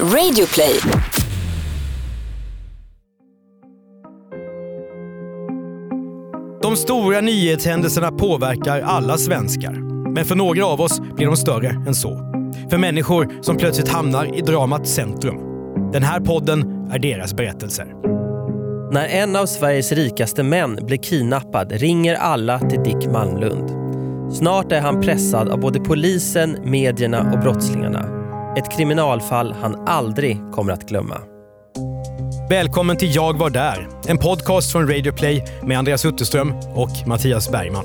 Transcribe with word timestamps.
Radioplay. 0.00 0.80
De 6.62 6.76
stora 6.76 7.20
nyhetshändelserna 7.20 8.12
påverkar 8.12 8.80
alla 8.80 9.18
svenskar. 9.18 9.72
Men 10.14 10.24
för 10.24 10.34
några 10.34 10.66
av 10.66 10.80
oss 10.80 11.00
blir 11.00 11.26
de 11.26 11.36
större 11.36 11.68
än 11.68 11.94
så. 11.94 12.18
För 12.70 12.78
människor 12.78 13.42
som 13.42 13.56
plötsligt 13.56 13.88
hamnar 13.88 14.38
i 14.38 14.40
dramats 14.40 14.94
centrum. 14.94 15.36
Den 15.92 16.02
här 16.02 16.20
podden 16.20 16.88
är 16.92 16.98
deras 16.98 17.34
berättelser. 17.34 17.94
När 18.92 19.06
en 19.08 19.36
av 19.36 19.46
Sveriges 19.46 19.92
rikaste 19.92 20.42
män 20.42 20.78
blir 20.82 20.98
kidnappad 20.98 21.72
ringer 21.72 22.14
alla 22.14 22.58
till 22.58 22.82
Dick 22.82 23.06
Malmlund. 23.06 23.70
Snart 24.34 24.72
är 24.72 24.80
han 24.80 25.00
pressad 25.00 25.48
av 25.48 25.60
både 25.60 25.80
polisen, 25.80 26.56
medierna 26.64 27.32
och 27.32 27.40
brottslingarna. 27.40 28.23
Ett 28.56 28.76
kriminalfall 28.76 29.54
han 29.62 29.74
aldrig 29.86 30.38
kommer 30.52 30.72
att 30.72 30.88
glömma. 30.88 31.14
Välkommen 32.50 32.96
till 32.96 33.14
Jag 33.14 33.38
var 33.38 33.50
där, 33.50 33.88
en 34.08 34.18
podcast 34.18 34.72
från 34.72 34.88
Radio 34.88 35.12
Play 35.12 35.44
med 35.62 35.78
Andreas 35.78 36.04
Utterström 36.06 36.52
och 36.74 37.08
Mattias 37.08 37.52
Bergman. 37.52 37.84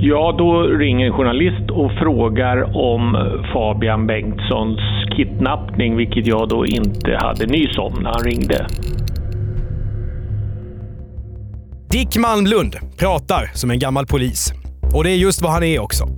Ja, 0.00 0.34
då 0.38 0.62
ringer 0.62 1.06
en 1.06 1.12
journalist 1.12 1.70
och 1.70 1.92
frågar 1.92 2.76
om 2.76 3.16
Fabian 3.52 4.06
Bengtssons 4.06 4.80
kidnappning, 5.16 5.96
vilket 5.96 6.26
jag 6.26 6.48
då 6.48 6.66
inte 6.66 7.18
hade 7.20 7.46
nys 7.46 7.78
om 7.78 7.94
när 8.02 8.10
han 8.10 8.24
ringde. 8.24 8.66
Dick 11.90 12.16
Malmlund 12.16 12.76
pratar 12.96 13.50
som 13.54 13.70
en 13.70 13.78
gammal 13.78 14.06
polis. 14.06 14.52
Och 14.94 15.04
det 15.04 15.10
är 15.10 15.16
just 15.16 15.42
vad 15.42 15.52
han 15.52 15.62
är 15.62 15.78
också. 15.78 16.08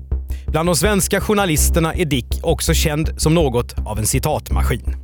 Bland 0.47 0.69
de 0.69 0.77
svenska 0.77 1.21
journalisterna 1.21 1.95
är 1.95 2.05
Dick 2.05 2.27
också 2.43 2.75
känd 2.75 3.11
som 3.17 3.35
något 3.35 3.75
av 3.87 3.99
en 3.99 4.07
citatmaskin. 4.07 4.97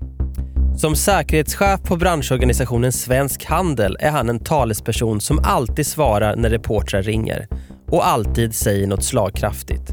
Som 0.77 0.97
säkerhetschef 0.97 1.83
på 1.83 1.97
branschorganisationen 1.97 2.93
Svensk 2.93 3.45
Handel 3.45 3.97
är 4.01 4.11
han 4.11 4.29
en 4.29 4.45
talesperson 4.45 5.21
som 5.21 5.39
alltid 5.45 5.87
svarar 5.87 6.37
när 6.37 6.51
reportrar 6.51 7.03
ringer 7.03 7.49
och 7.91 8.07
alltid 8.07 8.55
säger 8.55 8.87
något 8.87 9.05
slagkraftigt. 9.05 9.93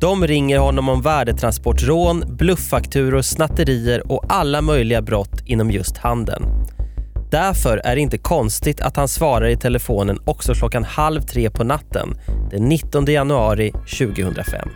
De 0.00 0.26
ringer 0.26 0.58
honom 0.58 0.88
om 0.88 1.02
värdetransportrån, 1.02 2.24
blufffakturor, 2.28 3.22
snatterier 3.22 4.12
och 4.12 4.24
alla 4.28 4.62
möjliga 4.62 5.02
brott 5.02 5.42
inom 5.44 5.70
just 5.70 5.96
handeln. 5.96 6.65
Därför 7.30 7.80
är 7.84 7.94
det 7.94 8.00
inte 8.00 8.18
konstigt 8.18 8.80
att 8.80 8.96
han 8.96 9.08
svarar 9.08 9.48
i 9.48 9.56
telefonen 9.56 10.18
också 10.24 10.54
klockan 10.54 10.84
halv 10.84 11.20
tre 11.20 11.50
på 11.50 11.64
natten 11.64 12.08
den 12.50 12.68
19 12.68 13.04
januari 13.04 13.72
2005. 13.72 14.68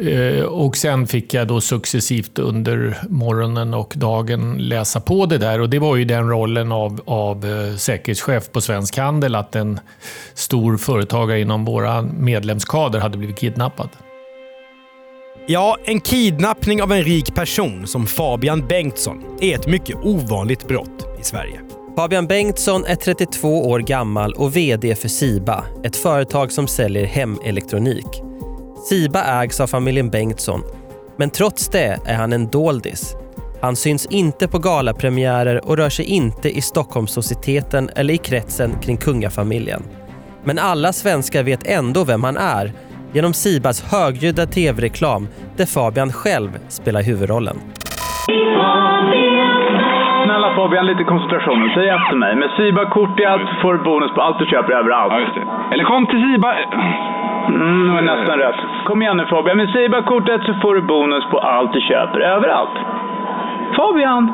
Eh, 0.00 0.42
och 0.42 0.76
sen 0.76 1.06
fick 1.06 1.34
jag 1.34 1.46
då 1.46 1.60
successivt 1.60 2.38
under 2.38 2.98
morgonen 3.08 3.74
och 3.74 3.94
dagen 3.96 4.56
läsa 4.58 5.00
på 5.00 5.26
det 5.26 5.38
där. 5.38 5.60
Och 5.60 5.70
det 5.70 5.78
var 5.78 5.96
ju 5.96 6.04
den 6.04 6.28
rollen 6.28 6.72
av, 6.72 7.00
av 7.06 7.46
eh, 7.46 7.76
säkerhetschef 7.76 8.52
på 8.52 8.60
Svensk 8.60 8.96
Handel, 8.96 9.34
att 9.34 9.56
en 9.56 9.80
stor 10.34 10.76
företagare 10.76 11.40
inom 11.40 11.64
våra 11.64 12.02
medlemskader 12.02 13.00
hade 13.00 13.18
blivit 13.18 13.38
kidnappad. 13.38 13.88
Ja, 15.50 15.76
en 15.84 16.00
kidnappning 16.00 16.82
av 16.82 16.92
en 16.92 17.02
rik 17.02 17.34
person 17.34 17.86
som 17.86 18.06
Fabian 18.06 18.66
Bengtsson 18.66 19.38
är 19.40 19.54
ett 19.54 19.66
mycket 19.66 19.96
ovanligt 19.96 20.68
brott 20.68 21.06
i 21.20 21.24
Sverige. 21.24 21.60
Fabian 21.96 22.26
Bengtsson 22.26 22.84
är 22.84 22.94
32 22.94 23.68
år 23.68 23.78
gammal 23.78 24.32
och 24.32 24.56
VD 24.56 24.94
för 24.94 25.08
Siba, 25.08 25.64
ett 25.84 25.96
företag 25.96 26.52
som 26.52 26.66
säljer 26.66 27.04
hemelektronik. 27.04 28.06
Siba 28.88 29.24
ägs 29.24 29.60
av 29.60 29.66
familjen 29.66 30.10
Bengtsson, 30.10 30.62
men 31.16 31.30
trots 31.30 31.68
det 31.68 31.98
är 32.04 32.14
han 32.14 32.32
en 32.32 32.48
doldis. 32.48 33.14
Han 33.60 33.76
syns 33.76 34.06
inte 34.06 34.48
på 34.48 34.58
galapremiärer 34.58 35.68
och 35.68 35.76
rör 35.76 35.90
sig 35.90 36.04
inte 36.04 36.56
i 36.56 36.60
Stockholmssocieteten 36.60 37.90
eller 37.96 38.14
i 38.14 38.18
kretsen 38.18 38.78
kring 38.82 38.96
kungafamiljen. 38.96 39.82
Men 40.44 40.58
alla 40.58 40.92
svenskar 40.92 41.42
vet 41.42 41.66
ändå 41.66 42.04
vem 42.04 42.24
han 42.24 42.36
är 42.36 42.72
genom 43.16 43.32
Sibas 43.32 43.78
högljudda 43.92 44.46
tv-reklam 44.46 45.22
där 45.58 45.66
Fabian 45.74 46.12
själv 46.12 46.50
spelar 46.68 47.02
huvudrollen. 47.02 47.56
Snälla 50.24 50.54
Fabian, 50.56 50.86
lite 50.86 51.04
koncentration. 51.04 51.70
Säg 51.74 51.88
efter 51.88 52.16
mig. 52.16 52.32
Med 52.36 52.50
Siba-kort 52.56 53.20
i 53.20 53.24
allt 53.24 53.50
får 53.62 53.72
du 53.74 53.80
bonus 53.84 54.10
på 54.14 54.20
allt 54.22 54.38
du 54.38 54.46
köper 54.46 54.72
överallt. 54.72 55.12
Ja, 55.12 55.20
just 55.20 55.34
det. 55.34 55.46
Eller 55.72 55.84
kom 55.84 56.06
till 56.06 56.20
Siba. 56.26 56.50
Mm, 57.48 57.86
det 57.86 57.92
var 57.92 58.02
nästan 58.02 58.38
rätt. 58.38 58.60
Kom 58.84 59.02
igen 59.02 59.16
nu 59.16 59.26
Fabian. 59.26 59.56
Med 59.56 59.68
Siba-kortet 59.74 60.42
så 60.46 60.54
får 60.62 60.74
du 60.74 60.82
bonus 60.82 61.24
på 61.30 61.38
allt 61.38 61.72
du 61.72 61.80
köper 61.80 62.20
överallt. 62.20 62.76
Fabian! 63.76 64.32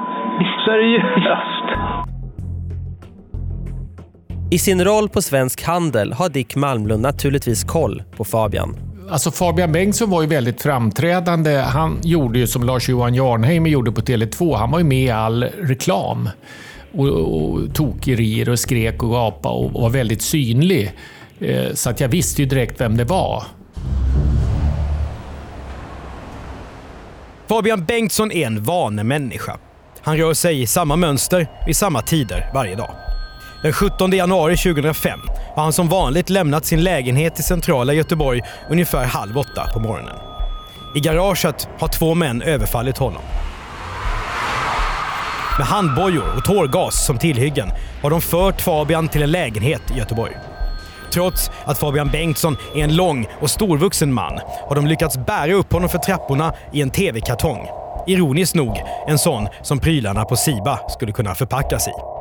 Seriöst? 0.64 1.53
I 4.54 4.58
sin 4.58 4.84
roll 4.84 5.08
på 5.08 5.22
Svensk 5.22 5.62
Handel 5.62 6.12
har 6.12 6.28
Dick 6.28 6.56
Malmlund 6.56 7.02
naturligtvis 7.02 7.64
koll 7.64 8.02
på 8.16 8.24
Fabian. 8.24 8.76
Alltså 9.10 9.30
Fabian 9.30 9.72
Bengtsson 9.72 10.10
var 10.10 10.22
ju 10.22 10.28
väldigt 10.28 10.62
framträdande. 10.62 11.56
Han 11.56 11.98
gjorde 12.02 12.38
ju 12.38 12.46
som 12.46 12.64
Lars-Johan 12.64 13.14
Jarnheimer 13.14 13.70
gjorde 13.70 13.92
på 13.92 14.00
Tele2. 14.00 14.56
Han 14.56 14.70
var 14.70 14.78
ju 14.78 14.84
med 14.84 15.02
i 15.04 15.10
all 15.10 15.44
reklam. 15.44 16.28
Och, 16.92 17.08
och 17.08 17.74
tokerier 17.74 18.48
och 18.48 18.58
skrek 18.58 19.02
och 19.02 19.10
gapade 19.10 19.54
och 19.54 19.72
var 19.72 19.90
väldigt 19.90 20.22
synlig. 20.22 20.92
Eh, 21.38 21.72
så 21.74 21.90
att 21.90 22.00
jag 22.00 22.08
visste 22.08 22.42
ju 22.42 22.48
direkt 22.48 22.80
vem 22.80 22.96
det 22.96 23.04
var. 23.04 23.42
Fabian 27.46 27.84
Bengtsson 27.84 28.32
är 28.32 28.46
en 28.46 28.62
vanemänniska. 28.62 29.58
Han 30.00 30.16
rör 30.16 30.34
sig 30.34 30.62
i 30.62 30.66
samma 30.66 30.96
mönster 30.96 31.46
vid 31.66 31.76
samma 31.76 32.02
tider 32.02 32.50
varje 32.54 32.76
dag. 32.76 32.90
Den 33.64 33.72
17 33.72 34.10
januari 34.10 34.56
2005 34.56 35.20
har 35.54 35.62
han 35.62 35.72
som 35.72 35.88
vanligt 35.88 36.30
lämnat 36.30 36.64
sin 36.64 36.82
lägenhet 36.82 37.40
i 37.40 37.42
centrala 37.42 37.92
Göteborg 37.92 38.42
ungefär 38.70 39.04
halv 39.04 39.38
åtta 39.38 39.68
på 39.72 39.80
morgonen. 39.80 40.16
I 40.94 41.00
garaget 41.00 41.68
har 41.78 41.88
två 41.88 42.14
män 42.14 42.42
överfallit 42.42 42.98
honom. 42.98 43.22
Med 45.58 45.66
handbojor 45.66 46.24
och 46.36 46.44
tårgas 46.44 47.06
som 47.06 47.18
tillhyggen 47.18 47.68
har 48.02 48.10
de 48.10 48.20
fört 48.20 48.60
Fabian 48.60 49.08
till 49.08 49.22
en 49.22 49.30
lägenhet 49.30 49.82
i 49.94 49.98
Göteborg. 49.98 50.36
Trots 51.12 51.50
att 51.64 51.78
Fabian 51.78 52.10
Bengtsson 52.10 52.56
är 52.74 52.84
en 52.84 52.96
lång 52.96 53.26
och 53.40 53.50
storvuxen 53.50 54.12
man 54.12 54.40
har 54.68 54.74
de 54.74 54.86
lyckats 54.86 55.18
bära 55.26 55.54
upp 55.54 55.72
honom 55.72 55.88
för 55.88 55.98
trapporna 55.98 56.54
i 56.72 56.82
en 56.82 56.90
TV-kartong. 56.90 57.66
Ironiskt 58.06 58.54
nog 58.54 58.82
en 59.08 59.18
sån 59.18 59.48
som 59.62 59.78
prylarna 59.78 60.24
på 60.24 60.36
Siba 60.36 60.80
skulle 60.88 61.12
kunna 61.12 61.34
förpackas 61.34 61.88
i. 61.88 62.13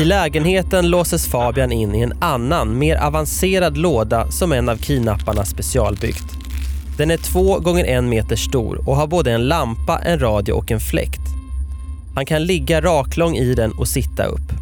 I 0.00 0.04
lägenheten 0.04 0.90
låses 0.90 1.28
Fabian 1.28 1.72
in 1.72 1.94
i 1.94 2.00
en 2.00 2.12
annan, 2.20 2.78
mer 2.78 2.96
avancerad 2.96 3.76
låda 3.76 4.30
som 4.30 4.52
en 4.52 4.68
av 4.68 4.76
kidnapparna 4.76 5.44
specialbyggt. 5.44 6.24
Den 6.96 7.10
är 7.10 7.16
två 7.16 7.58
gånger 7.58 7.84
en 7.84 8.08
meter 8.08 8.36
stor 8.36 8.88
och 8.88 8.96
har 8.96 9.06
både 9.06 9.32
en 9.32 9.48
lampa, 9.48 9.98
en 9.98 10.18
radio 10.18 10.52
och 10.52 10.70
en 10.70 10.80
fläkt. 10.80 11.20
Han 12.14 12.26
kan 12.26 12.44
ligga 12.44 12.80
raklång 12.80 13.36
i 13.36 13.54
den 13.54 13.72
och 13.72 13.88
sitta 13.88 14.24
upp. 14.24 14.52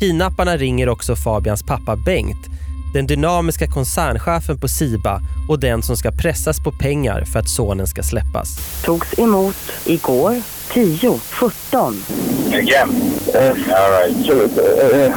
Kidnapparna 0.00 0.56
ringer 0.56 0.88
också 0.88 1.16
Fabians 1.16 1.62
pappa 1.62 1.96
Bengt, 1.96 2.46
den 2.94 3.06
dynamiska 3.06 3.66
koncernchefen 3.66 4.58
på 4.58 4.68
Siba 4.68 5.20
och 5.48 5.60
den 5.60 5.82
som 5.82 5.96
ska 5.96 6.10
pressas 6.10 6.60
på 6.60 6.72
pengar 6.72 7.24
för 7.24 7.38
att 7.38 7.48
sonen 7.48 7.86
ska 7.86 8.02
släppas. 8.02 8.82
Togs 8.84 9.18
emot 9.18 9.56
igår 9.84 10.42
10.17. 10.72 11.94
Again. 12.54 12.88
Uh, 13.34 13.50
All 13.74 13.90
right. 13.90 14.26
so, 14.26 14.32
uh, 14.32 14.48
uh, 15.06 15.14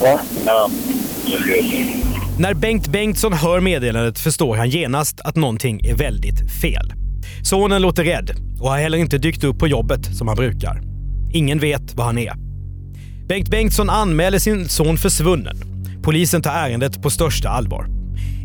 good. 0.00 0.70
När 2.38 2.54
Bengt 2.54 2.88
Bengtsson 2.88 3.32
hör 3.32 3.60
meddelandet 3.60 4.18
förstår 4.18 4.56
han 4.56 4.70
genast 4.70 5.20
att 5.20 5.36
någonting 5.36 5.80
är 5.84 5.94
väldigt 5.94 6.52
fel. 6.60 6.92
Sonen 7.42 7.82
låter 7.82 8.04
rädd 8.04 8.30
och 8.60 8.70
har 8.70 8.78
heller 8.78 8.98
inte 8.98 9.18
dykt 9.18 9.44
upp 9.44 9.58
på 9.58 9.68
jobbet 9.68 10.16
som 10.16 10.28
han 10.28 10.36
brukar. 10.36 10.82
Ingen 11.32 11.58
vet 11.58 11.94
var 11.94 12.04
han 12.04 12.18
är. 12.18 12.49
Bengt 13.30 13.50
Bengtsson 13.50 13.90
anmäler 13.90 14.38
sin 14.38 14.68
son 14.68 14.96
försvunnen. 14.96 15.56
Polisen 16.02 16.42
tar 16.42 16.50
ärendet 16.50 17.02
på 17.02 17.10
största 17.10 17.48
allvar. 17.48 17.86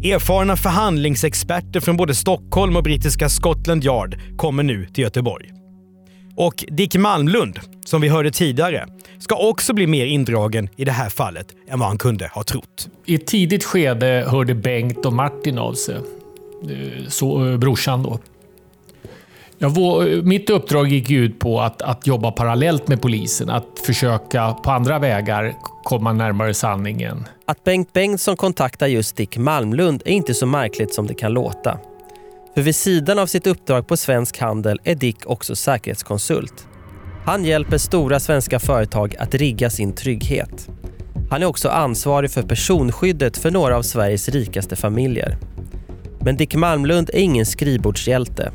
Erfarna 0.04 0.56
förhandlingsexperter 0.56 1.80
från 1.80 1.98
både 1.98 2.16
Stockholm 2.16 2.76
och 2.76 2.84
brittiska 2.84 3.30
Scotland 3.30 3.84
Yard 3.84 4.18
kommer 4.38 4.64
nu 4.64 4.86
till 4.86 5.04
Göteborg. 5.04 5.50
Och 6.36 6.66
Dick 6.68 6.96
Malmlund, 6.96 7.60
som 7.86 8.02
vi 8.02 8.08
hörde 8.08 8.32
tidigare, 8.32 8.88
ska 9.20 9.36
också 9.36 9.74
bli 9.74 9.88
mer 9.88 10.06
indragen 10.06 10.70
i 10.76 10.86
det 10.86 10.92
här 10.92 11.10
fallet 11.10 11.48
än 11.70 11.80
vad 11.80 11.88
han 11.88 11.98
kunde 11.98 12.28
ha 12.28 12.44
trott. 12.44 12.90
I 13.06 13.16
ett 13.16 13.28
tidigt 13.28 13.64
skede 13.64 14.26
hörde 14.28 14.56
Bengt 14.56 15.06
och 15.06 15.14
Martin 15.14 15.58
av 15.58 15.74
sig. 15.74 15.96
Eh, 15.96 17.08
så, 17.08 17.48
eh, 17.48 17.58
brorsan 17.58 18.04
då. 18.04 18.20
Ja, 19.58 19.74
mitt 20.24 20.50
uppdrag 20.50 20.88
gick 20.88 21.12
ut 21.12 21.40
på 21.40 21.62
att, 21.62 21.82
att 21.82 22.08
jobba 22.08 22.32
parallellt 22.32 22.88
med 22.88 23.02
polisen. 23.02 23.50
Att 23.50 23.80
försöka 23.86 24.54
på 24.54 24.72
andra 24.72 25.00
vägar 25.00 25.54
komma 25.84 26.14
närmare 26.14 26.54
sanningen. 26.54 27.28
Att 27.46 27.64
Bengt 27.64 27.94
Bengtsson 27.94 28.38
kontaktar 28.38 28.88
just 28.88 29.16
Dick 29.16 29.38
Malmlund 29.38 30.02
är 30.06 30.12
inte 30.12 30.34
så 30.34 30.46
märkligt 30.46 30.94
som 30.94 31.08
det 31.08 31.14
kan 31.14 31.34
låta. 31.34 31.78
För 32.56 32.62
vid 32.62 32.76
sidan 32.76 33.20
av 33.20 33.28
sitt 33.28 33.48
uppdrag 33.48 33.88
på 33.88 33.98
Svensk 33.98 34.40
Handel 34.40 34.80
är 34.84 34.96
Dick 34.96 35.18
också 35.26 35.56
säkerhetskonsult. 35.56 36.68
Han 37.26 37.46
hjälper 37.46 37.78
stora 37.78 38.20
svenska 38.20 38.60
företag 38.60 39.16
att 39.20 39.34
rigga 39.34 39.70
sin 39.70 39.94
trygghet. 39.94 40.70
Han 41.30 41.42
är 41.42 41.46
också 41.46 41.70
ansvarig 41.70 42.32
för 42.32 42.42
personskyddet 42.42 43.38
för 43.38 43.52
några 43.52 43.78
av 43.78 43.82
Sveriges 43.82 44.30
rikaste 44.30 44.76
familjer. 44.76 45.38
Men 46.22 46.38
Dick 46.38 46.56
Malmlund 46.56 47.10
är 47.14 47.20
ingen 47.20 47.46
skrivbordshjälte. 47.46 48.52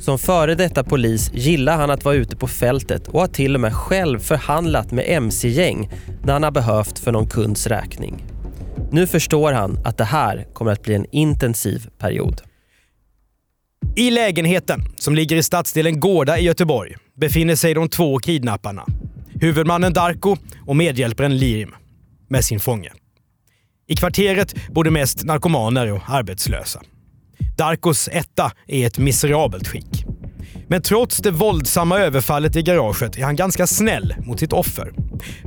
Som 0.00 0.18
före 0.18 0.54
detta 0.54 0.84
polis 0.84 1.30
gillar 1.34 1.76
han 1.76 1.90
att 1.90 2.04
vara 2.04 2.14
ute 2.14 2.36
på 2.36 2.46
fältet 2.46 3.08
och 3.08 3.20
har 3.20 3.28
till 3.28 3.54
och 3.54 3.60
med 3.60 3.74
själv 3.74 4.18
förhandlat 4.18 4.92
med 4.92 5.04
mc-gäng 5.08 5.90
när 6.24 6.32
han 6.32 6.42
har 6.42 6.50
behövt 6.50 6.98
för 6.98 7.12
någon 7.12 7.28
kunds 7.28 7.66
räkning. 7.66 8.24
Nu 8.90 9.06
förstår 9.06 9.52
han 9.52 9.78
att 9.84 9.98
det 9.98 10.04
här 10.04 10.46
kommer 10.52 10.72
att 10.72 10.82
bli 10.82 10.94
en 10.94 11.06
intensiv 11.10 11.88
period. 11.98 12.42
I 13.96 14.10
lägenheten, 14.10 14.80
som 14.96 15.14
ligger 15.14 15.36
i 15.36 15.42
stadsdelen 15.42 16.00
Gårda 16.00 16.38
i 16.38 16.44
Göteborg, 16.44 16.96
befinner 17.14 17.56
sig 17.56 17.74
de 17.74 17.88
två 17.88 18.18
kidnapparna. 18.18 18.86
Huvudmannen 19.40 19.92
Darko 19.92 20.36
och 20.66 20.76
medhjälparen 20.76 21.36
Lirim 21.36 21.74
med 22.28 22.44
sin 22.44 22.60
fånge. 22.60 22.92
I 23.86 23.96
kvarteret 23.96 24.54
bor 24.68 24.84
det 24.84 24.90
mest 24.90 25.24
narkomaner 25.24 25.92
och 25.92 26.02
arbetslösa. 26.08 26.80
Darkos 27.56 28.08
etta 28.12 28.52
är 28.66 28.76
i 28.76 28.84
ett 28.84 28.98
miserabelt 28.98 29.68
skick. 29.68 30.04
Men 30.68 30.82
trots 30.82 31.16
det 31.18 31.30
våldsamma 31.30 31.98
överfallet 31.98 32.56
i 32.56 32.62
garaget 32.62 33.18
är 33.18 33.24
han 33.24 33.36
ganska 33.36 33.66
snäll 33.66 34.14
mot 34.26 34.40
sitt 34.40 34.52
offer. 34.52 34.92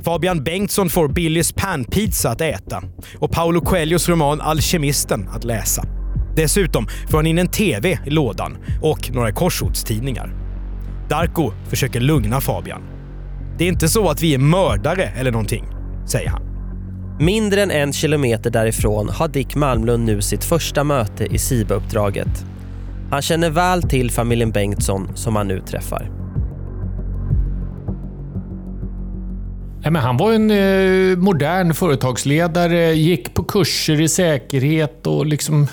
Fabian 0.04 0.44
Bengtsson 0.44 0.90
får 0.90 1.08
Billys 1.08 1.52
panpizza 1.52 2.30
att 2.30 2.40
äta 2.40 2.82
och 3.18 3.30
Paolo 3.30 3.60
Coelhos 3.60 4.08
roman 4.08 4.40
Alkemisten 4.40 5.28
att 5.28 5.44
läsa. 5.44 5.84
Dessutom 6.36 6.86
får 7.08 7.18
han 7.18 7.26
in 7.26 7.38
en 7.38 7.48
TV 7.48 7.98
i 8.06 8.10
lådan 8.10 8.56
och 8.82 9.10
några 9.14 9.32
korsordstidningar. 9.32 10.34
Darko 11.08 11.52
försöker 11.68 12.00
lugna 12.00 12.40
Fabian. 12.40 12.82
Det 13.58 13.64
är 13.64 13.68
inte 13.68 13.88
så 13.88 14.08
att 14.08 14.22
vi 14.22 14.34
är 14.34 14.38
mördare 14.38 15.12
eller 15.16 15.30
någonting, 15.30 15.64
säger 16.06 16.28
han. 16.28 16.55
Mindre 17.18 17.62
än 17.62 17.70
en 17.70 17.92
kilometer 17.92 18.50
därifrån 18.50 19.08
har 19.08 19.28
Dick 19.28 19.54
Malmlund 19.54 20.04
nu 20.04 20.22
sitt 20.22 20.44
första 20.44 20.84
möte 20.84 21.24
i 21.24 21.38
SIBA-uppdraget. 21.38 22.44
Han 23.10 23.22
känner 23.22 23.50
väl 23.50 23.82
till 23.82 24.10
familjen 24.10 24.50
Bengtsson 24.50 25.16
som 25.16 25.36
han 25.36 25.48
nu 25.48 25.60
träffar. 25.60 26.10
Nej, 29.80 29.92
men 29.92 30.02
han 30.02 30.16
var 30.16 30.32
en 30.32 30.50
eh, 30.50 31.16
modern 31.18 31.74
företagsledare, 31.74 32.92
gick 32.94 33.34
på 33.34 33.44
kurser 33.44 34.00
i 34.00 34.08
säkerhet 34.08 35.06
och 35.06 35.26
liksom... 35.26 35.66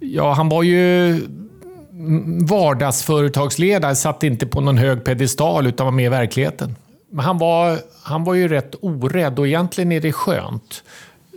Ja, 0.00 0.32
han 0.32 0.48
var 0.48 0.62
ju 0.62 1.08
mm, 1.10 2.46
vardagsföretagsledare, 2.46 3.94
satt 3.94 4.22
inte 4.22 4.46
på 4.46 4.60
någon 4.60 4.78
hög 4.78 5.04
pedestal 5.04 5.66
utan 5.66 5.86
var 5.86 5.92
med 5.92 6.04
i 6.04 6.08
verkligheten. 6.08 6.76
Men 7.12 7.24
han 7.24 7.38
var, 7.38 7.78
han 8.02 8.24
var 8.24 8.34
ju 8.34 8.48
rätt 8.48 8.74
orädd 8.80 9.38
och 9.38 9.46
egentligen 9.46 9.92
är 9.92 10.00
det 10.00 10.12
skönt. 10.12 10.84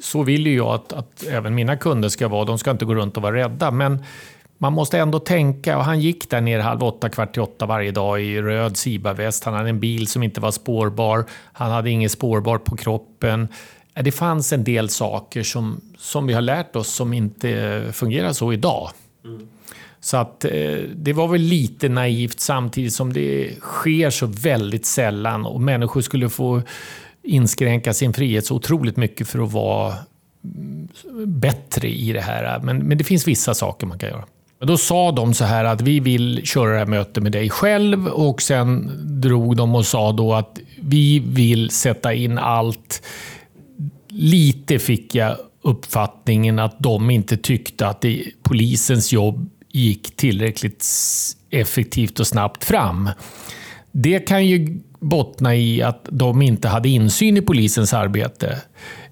Så 0.01 0.23
vill 0.23 0.47
ju 0.47 0.55
jag 0.55 0.67
att, 0.67 0.93
att 0.93 1.23
även 1.23 1.55
mina 1.55 1.77
kunder 1.77 2.09
ska 2.09 2.27
vara. 2.27 2.45
De 2.45 2.57
ska 2.57 2.71
inte 2.71 2.85
gå 2.85 2.95
runt 2.95 3.17
och 3.17 3.23
vara 3.23 3.35
rädda. 3.35 3.71
Men 3.71 4.03
man 4.57 4.73
måste 4.73 4.99
ändå 4.99 5.19
tänka. 5.19 5.77
Och 5.77 5.83
han 5.83 5.99
gick 5.99 6.29
där 6.29 6.41
ner 6.41 6.59
halv 6.59 6.83
åtta, 6.83 7.09
kvart 7.09 7.37
i 7.37 7.39
åtta 7.39 7.65
varje 7.65 7.91
dag 7.91 8.21
i 8.21 8.41
röd 8.41 8.77
Siba-väst. 8.77 9.43
Han 9.43 9.53
hade 9.53 9.69
en 9.69 9.79
bil 9.79 10.07
som 10.07 10.23
inte 10.23 10.41
var 10.41 10.51
spårbar. 10.51 11.25
Han 11.53 11.71
hade 11.71 11.89
inget 11.89 12.11
spårbart 12.11 12.63
på 12.63 12.77
kroppen. 12.77 13.47
Det 13.93 14.11
fanns 14.11 14.53
en 14.53 14.63
del 14.63 14.89
saker 14.89 15.43
som, 15.43 15.81
som 15.97 16.27
vi 16.27 16.33
har 16.33 16.41
lärt 16.41 16.75
oss 16.75 16.87
som 16.87 17.13
inte 17.13 17.83
fungerar 17.93 18.33
så 18.33 18.53
idag. 18.53 18.89
Mm. 19.25 19.47
Så 20.05 20.17
att 20.17 20.45
eh, 20.45 20.77
det 20.95 21.13
var 21.13 21.27
väl 21.27 21.41
lite 21.41 21.89
naivt 21.89 22.39
samtidigt 22.39 22.93
som 22.93 23.13
det 23.13 23.55
sker 23.59 24.09
så 24.09 24.25
väldigt 24.25 24.85
sällan 24.85 25.45
och 25.45 25.61
människor 25.61 26.01
skulle 26.01 26.29
få 26.29 26.61
inskränka 27.23 27.93
sin 27.93 28.13
frihet 28.13 28.45
så 28.45 28.55
otroligt 28.55 28.97
mycket 28.97 29.27
för 29.27 29.39
att 29.39 29.51
vara 29.51 29.93
mm, 30.43 30.87
bättre 31.39 31.87
i 31.87 32.13
det 32.13 32.21
här. 32.21 32.59
Men, 32.59 32.77
men 32.77 32.97
det 32.97 33.03
finns 33.03 33.27
vissa 33.27 33.53
saker 33.53 33.87
man 33.87 33.99
kan 33.99 34.09
göra. 34.09 34.25
Då 34.59 34.77
sa 34.77 35.11
de 35.11 35.33
så 35.33 35.45
här 35.45 35.65
att 35.65 35.81
vi 35.81 35.99
vill 35.99 36.41
köra 36.43 36.71
det 36.71 36.77
här 36.77 36.85
mötet 36.85 37.23
med 37.23 37.31
dig 37.31 37.49
själv 37.49 38.07
och 38.07 38.41
sen 38.41 38.91
drog 39.21 39.55
de 39.55 39.75
och 39.75 39.85
sa 39.85 40.11
då 40.11 40.33
att 40.33 40.59
vi 40.81 41.19
vill 41.19 41.69
sätta 41.69 42.13
in 42.13 42.37
allt. 42.37 43.01
Lite 44.09 44.79
fick 44.79 45.15
jag 45.15 45.37
uppfattningen 45.61 46.59
att 46.59 46.79
de 46.79 47.09
inte 47.09 47.37
tyckte 47.37 47.87
att 47.87 48.01
det, 48.01 48.23
polisens 48.43 49.13
jobb 49.13 49.49
gick 49.75 50.15
tillräckligt 50.15 50.85
effektivt 51.49 52.19
och 52.19 52.27
snabbt 52.27 52.63
fram. 52.63 53.09
Det 53.91 54.19
kan 54.19 54.45
ju 54.45 54.79
bottna 54.99 55.55
i 55.55 55.81
att 55.81 56.07
de 56.09 56.41
inte 56.41 56.67
hade 56.67 56.89
insyn 56.89 57.37
i 57.37 57.41
polisens 57.41 57.93
arbete. 57.93 58.61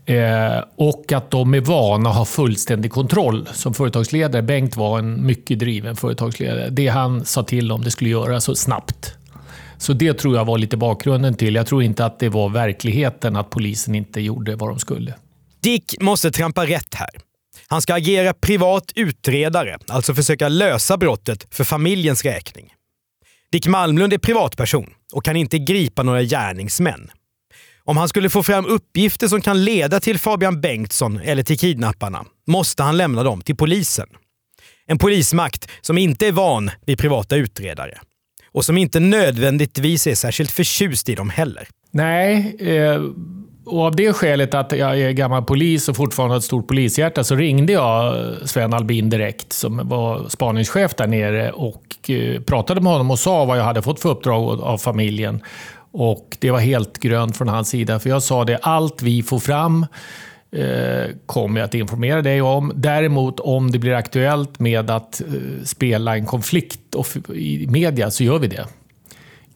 Eh, 0.06 0.64
och 0.76 1.12
att 1.12 1.32
de 1.32 1.54
är 1.54 1.62
vana 1.62 2.10
att 2.10 2.16
ha 2.16 2.26
fullständig 2.26 2.92
kontroll 2.92 3.50
som 3.54 3.74
företagsledare. 3.74 4.42
Bengt 4.42 4.78
var 4.78 5.00
en 5.00 5.26
mycket 5.26 5.60
driven 5.60 5.96
företagsledare. 5.96 6.70
Det 6.70 6.88
han 6.88 7.26
sa 7.26 7.44
till 7.44 7.72
om 7.72 7.84
det 7.84 7.92
skulle 7.92 8.10
göras 8.10 8.44
så 8.44 8.56
snabbt. 8.56 9.14
Så 9.78 9.94
det 9.94 10.14
tror 10.14 10.36
jag 10.36 10.46
var 10.46 10.58
lite 10.58 10.78
bakgrunden 10.78 11.34
till. 11.34 11.56
Jag 11.56 11.68
tror 11.68 11.84
inte 11.84 12.06
att 12.06 12.20
det 12.20 12.30
var 12.30 12.50
verkligheten 12.50 13.36
att 13.36 13.50
polisen 13.50 13.96
inte 13.96 14.22
gjorde 14.22 14.56
vad 14.56 14.70
de 14.70 14.80
skulle. 14.80 15.14
Dick 15.62 16.02
måste 16.02 16.32
trampa 16.32 16.66
rätt 16.66 16.96
här. 16.96 17.10
Han 17.68 17.82
ska 17.82 17.94
agera 17.94 18.34
privat 18.34 18.92
utredare, 18.96 19.78
alltså 19.88 20.16
försöka 20.16 20.50
lösa 20.50 20.98
brottet 20.98 21.48
för 21.52 21.64
familjens 21.64 22.24
räkning. 22.24 22.74
Dick 23.52 23.68
Malmlund 23.68 24.14
är 24.14 24.18
privatperson 24.18 24.90
och 25.14 25.26
kan 25.26 25.36
inte 25.36 25.60
gripa 25.60 26.04
några 26.04 26.22
gärningsmän. 26.24 27.12
Om 27.84 27.98
han 27.98 28.10
skulle 28.10 28.30
få 28.30 28.44
fram 28.44 28.66
uppgifter 28.66 29.28
som 29.28 29.42
kan 29.42 29.64
leda 29.64 30.00
till 30.00 30.20
Fabian 30.20 30.62
Bengtsson 30.62 31.20
eller 31.20 31.44
till 31.44 31.60
kidnapparna 31.60 32.26
måste 32.48 32.84
han 32.84 32.98
lämna 32.98 33.24
dem 33.24 33.42
till 33.42 33.56
polisen. 33.56 34.08
En 34.86 34.98
polismakt 34.98 35.70
som 35.82 35.98
inte 35.98 36.28
är 36.28 36.32
van 36.32 36.72
vid 36.86 36.98
privata 36.98 37.36
utredare 37.36 38.00
och 38.52 38.66
som 38.66 38.78
inte 38.78 39.00
nödvändigtvis 39.00 40.08
är 40.08 40.16
särskilt 40.16 40.52
förtjust 40.52 41.10
i 41.10 41.16
dem 41.16 41.30
heller. 41.30 41.68
Nej, 41.92 42.56
eh, 42.60 43.02
och 43.66 43.82
av 43.82 43.96
det 43.96 44.14
skälet 44.14 44.54
att 44.54 44.72
jag 44.72 45.00
är 45.00 45.12
gammal 45.12 45.44
polis 45.44 45.90
och 45.90 45.96
fortfarande 45.96 46.34
har 46.34 46.38
ett 46.38 46.44
stort 46.44 46.68
polishjärta 46.68 47.24
så 47.24 47.36
ringde 47.36 47.74
jag 47.74 48.16
eh, 48.16 48.46
Sven 48.46 48.74
Albin 48.74 49.10
direkt 49.10 49.54
som 49.54 49.90
var 49.90 50.30
spaningschef 50.30 50.96
där 50.96 51.08
nere 51.08 51.52
och 51.52 52.10
eh, 52.10 52.42
pratade 52.42 52.82
med 52.82 52.92
honom 52.92 53.12
och 53.12 53.20
sa 53.20 53.46
vad 53.46 53.58
jag 53.58 53.64
hade 53.64 53.82
fått 53.82 54.00
för 54.00 54.10
uppdrag 54.10 54.62
av 54.62 54.78
familjen. 54.78 55.42
Och 55.92 56.38
det 56.40 56.52
var 56.52 56.60
helt 56.60 56.98
grönt 56.98 57.38
från 57.38 57.48
hans 57.48 57.70
sida 57.70 58.00
för 58.00 58.10
jag 58.10 58.24
sa 58.24 58.46
det, 58.46 58.58
allt 58.58 59.02
vi 59.02 59.24
får 59.24 59.40
fram 59.40 59.86
eh, 60.52 61.16
kommer 61.26 61.60
jag 61.60 61.66
att 61.66 61.74
informera 61.74 62.22
dig 62.22 62.42
om. 62.42 62.72
Däremot 62.76 63.40
om 63.40 63.72
det 63.72 63.80
blir 63.80 63.94
aktuellt 63.94 64.60
med 64.60 64.90
att 64.90 65.22
spela 65.64 66.16
en 66.16 66.26
konflikt 66.26 66.80
i 67.34 67.68
media 67.68 68.12
så 68.12 68.24
gör 68.24 68.40
vi 68.40 68.48
det. 68.48 68.68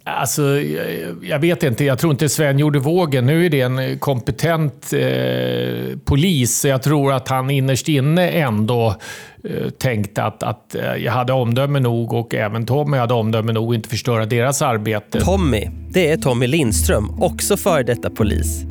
Alltså, 0.08 0.42
jag, 0.42 1.18
jag 1.22 1.40
vet 1.40 1.64
inte. 1.64 1.86
Jag 1.86 2.00
tror 2.00 2.12
inte 2.12 2.30
Sven 2.30 2.60
gjorde 2.60 2.80
vågen. 2.80 3.26
Nu 3.26 3.46
är 3.46 3.50
det 3.50 3.62
en 3.62 4.00
kompetent 4.00 4.94
eh, 4.94 5.98
polis. 6.06 6.60
så 6.60 6.68
Jag 6.68 6.84
tror 6.84 7.14
att 7.14 7.28
han 7.28 7.50
innerst 7.50 7.90
inne 7.90 8.30
ändå 8.30 8.96
eh, 9.44 9.70
tänkte 9.70 10.24
att, 10.24 10.44
att 10.44 10.76
eh, 10.76 10.96
jag 10.96 11.12
hade 11.12 11.34
omdöme 11.34 11.80
nog 11.80 12.14
och 12.14 12.36
även 12.36 12.66
Tommy 12.66 12.98
hade 12.98 13.14
omdöme 13.14 13.52
nog 13.54 13.70
att 13.70 13.76
inte 13.76 13.90
förstöra 13.90 14.26
deras 14.26 14.62
arbete. 14.62 15.22
Tommy, 15.22 15.70
det 15.90 16.12
är 16.12 16.18
Tommy 16.18 16.48
Lindström, 16.48 17.22
också 17.22 17.58
före 17.58 17.84
detta 17.84 18.10
polis. 18.10 18.64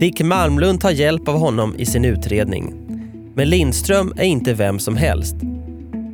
Dick 0.00 0.22
Malmlund 0.22 0.80
tar 0.80 0.90
hjälp 0.90 1.28
av 1.28 1.38
honom 1.38 1.74
i 1.78 1.86
sin 1.86 2.04
utredning. 2.04 2.74
Men 3.34 3.48
Lindström 3.48 4.12
är 4.16 4.24
inte 4.24 4.54
vem 4.54 4.78
som 4.78 4.96
helst. 4.96 5.36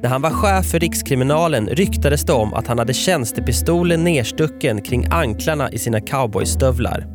När 0.02 0.08
han 0.08 0.22
var 0.22 0.30
chef 0.30 0.66
för 0.66 0.78
Rikskriminalen 0.78 1.68
ryktades 1.68 2.24
det 2.24 2.32
om 2.32 2.54
att 2.54 2.66
han 2.66 2.78
hade 2.78 2.94
tjänstepistolen 2.94 4.04
nerstucken 4.04 4.82
kring 4.82 5.06
anklarna 5.10 5.70
i 5.70 5.78
sina 5.78 6.00
cowboystövlar. 6.00 7.06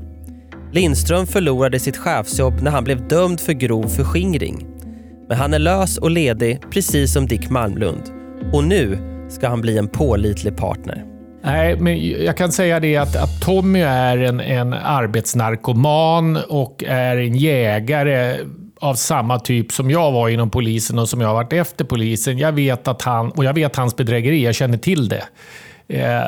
Lindström 0.74 1.28
förlorade 1.28 1.80
sitt 1.80 1.98
chefsjobb 1.98 2.62
när 2.62 2.72
han 2.72 2.84
blev 2.84 3.08
dömd 3.08 3.40
för 3.40 3.54
grov 3.54 3.88
förskingring. 3.88 4.68
Men 5.28 5.38
han 5.38 5.54
är 5.54 5.60
lös 5.60 5.98
och 5.98 6.12
ledig, 6.12 6.62
precis 6.72 7.14
som 7.14 7.28
Dick 7.28 7.50
Malmlund. 7.50 8.04
Och 8.54 8.64
nu 8.64 8.98
ska 9.30 9.48
han 9.48 9.62
bli 9.62 9.78
en 9.78 9.88
pålitlig 9.88 10.58
partner. 10.58 11.06
Nej, 11.44 11.78
men 11.80 12.08
jag 12.26 12.38
kan 12.38 12.52
säga 12.52 12.80
det 12.80 12.98
att, 12.98 13.16
att 13.16 13.42
Tommy 13.42 13.82
är 13.82 14.18
en, 14.18 14.40
en 14.40 14.74
arbetsnarkoman 14.74 16.38
och 16.50 16.84
är 16.88 17.18
en 17.18 17.36
jägare 17.36 18.38
av 18.82 18.96
samma 18.96 19.40
typ 19.40 19.72
som 19.72 19.92
jag 19.92 20.12
var 20.12 20.30
inom 20.30 20.50
polisen 20.50 21.00
och 21.00 21.10
som 21.10 21.22
jag 21.22 21.28
har 21.28 21.36
varit 21.36 21.54
efter 21.54 21.86
polisen. 21.86 22.38
Jag 22.38 22.52
vet 22.52 22.88
att 22.88 23.02
han, 23.02 23.32
och 23.32 23.46
jag 23.46 23.54
vet 23.54 23.76
hans 23.76 23.96
bedrägeri, 23.96 24.44
jag 24.44 24.56
känner 24.56 24.78
till 24.78 25.10
det. 25.10 25.24
Eh, 25.88 26.22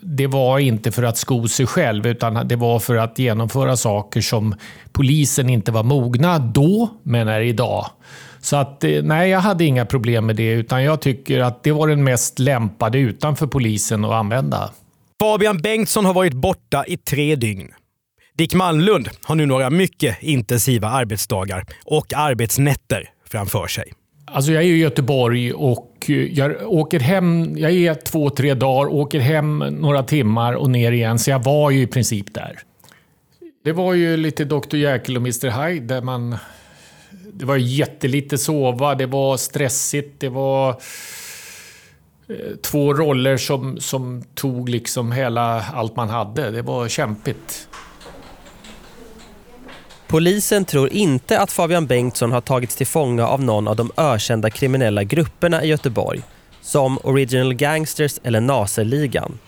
det 0.00 0.26
var 0.26 0.58
inte 0.58 0.92
för 0.92 1.02
att 1.02 1.18
sko 1.18 1.48
sig 1.48 1.66
själv, 1.66 2.06
utan 2.06 2.48
det 2.48 2.56
var 2.56 2.78
för 2.78 2.96
att 2.96 3.18
genomföra 3.18 3.76
saker 3.76 4.20
som 4.20 4.54
polisen 4.92 5.50
inte 5.50 5.72
var 5.72 5.82
mogna 5.82 6.38
då, 6.38 6.88
men 7.02 7.28
är 7.28 7.40
idag. 7.40 7.86
Så 8.40 8.56
att, 8.56 8.84
eh, 8.84 9.02
nej, 9.02 9.30
jag 9.30 9.40
hade 9.40 9.64
inga 9.64 9.86
problem 9.86 10.26
med 10.26 10.36
det, 10.36 10.52
utan 10.52 10.84
jag 10.84 11.00
tycker 11.00 11.40
att 11.40 11.62
det 11.62 11.72
var 11.72 11.88
den 11.88 12.04
mest 12.04 12.38
lämpade 12.38 12.98
utanför 12.98 13.46
polisen 13.46 14.04
att 14.04 14.12
använda. 14.12 14.70
Fabian 15.20 15.58
Bengtsson 15.62 16.04
har 16.04 16.14
varit 16.14 16.34
borta 16.34 16.84
i 16.86 16.96
tre 16.96 17.36
dygn. 17.36 17.68
Dick 18.40 18.54
Malmlund 18.54 19.08
har 19.22 19.34
nu 19.34 19.46
några 19.46 19.70
mycket 19.70 20.22
intensiva 20.22 20.88
arbetsdagar 20.88 21.64
och 21.84 22.12
arbetsnätter 22.14 23.10
framför 23.28 23.66
sig. 23.66 23.92
Alltså 24.24 24.52
jag 24.52 24.62
är 24.62 24.66
i 24.66 24.78
Göteborg 24.78 25.52
och 25.52 26.06
eh, 26.08 26.14
jag 26.16 26.72
åker 26.72 27.00
hem, 27.00 27.58
jag 27.58 27.72
är 27.72 27.94
två, 27.94 28.30
tre 28.30 28.54
dagar, 28.54 28.92
åker 28.92 29.20
hem 29.20 29.58
några 29.58 30.02
timmar 30.02 30.52
och 30.52 30.70
ner 30.70 30.92
igen. 30.92 31.18
Så 31.18 31.30
jag 31.30 31.44
var 31.44 31.70
ju 31.70 31.82
i 31.82 31.86
princip 31.86 32.34
där. 32.34 32.58
Det 33.64 33.72
var 33.72 33.94
ju 33.94 34.16
lite 34.16 34.44
Dr 34.44 34.76
Jekyll 34.76 35.16
och 35.16 35.22
Mr 35.22 35.66
Hyde 35.66 35.94
där 35.94 36.02
man... 36.02 36.36
Det 37.32 37.44
var 37.44 37.56
jättelite 37.56 38.38
sova, 38.38 38.94
det 38.94 39.06
var 39.06 39.36
stressigt, 39.36 40.20
det 40.20 40.28
var 40.28 40.68
eh, 40.68 40.76
två 42.62 42.94
roller 42.94 43.36
som, 43.36 43.80
som 43.80 44.22
tog 44.34 44.68
liksom 44.68 45.12
hela 45.12 45.62
allt 45.62 45.96
man 45.96 46.08
hade. 46.08 46.50
Det 46.50 46.62
var 46.62 46.88
kämpigt. 46.88 47.66
Polisen 50.10 50.64
tror 50.64 50.92
inte 50.92 51.40
att 51.40 51.52
Fabian 51.52 51.86
Bengtsson 51.86 52.32
har 52.32 52.40
tagits 52.40 52.76
till 52.76 52.86
fånga 52.86 53.26
av 53.26 53.42
någon 53.42 53.68
av 53.68 53.76
de 53.76 53.90
ökända 53.96 54.50
kriminella 54.50 55.04
grupperna 55.04 55.64
i 55.64 55.68
Göteborg, 55.68 56.22
som 56.62 56.98
Original 57.02 57.54
Gangsters 57.54 58.18
eller 58.22 58.40
Naserligan. 58.40 59.38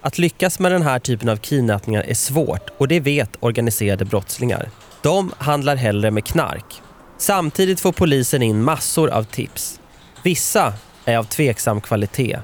Att 0.00 0.18
lyckas 0.18 0.58
med 0.58 0.72
den 0.72 0.82
här 0.82 0.98
typen 0.98 1.28
av 1.28 1.36
kidnappningar 1.36 2.02
är 2.02 2.14
svårt 2.14 2.70
och 2.78 2.88
det 2.88 3.00
vet 3.00 3.36
organiserade 3.40 4.04
brottslingar. 4.04 4.70
De 5.02 5.32
handlar 5.38 5.76
hellre 5.76 6.10
med 6.10 6.24
knark. 6.24 6.82
Samtidigt 7.18 7.80
får 7.80 7.92
polisen 7.92 8.42
in 8.42 8.62
massor 8.62 9.10
av 9.10 9.24
tips. 9.24 9.80
Vissa 10.22 10.72
är 11.04 11.16
av 11.16 11.24
tveksam 11.24 11.80
kvalitet. 11.80 12.38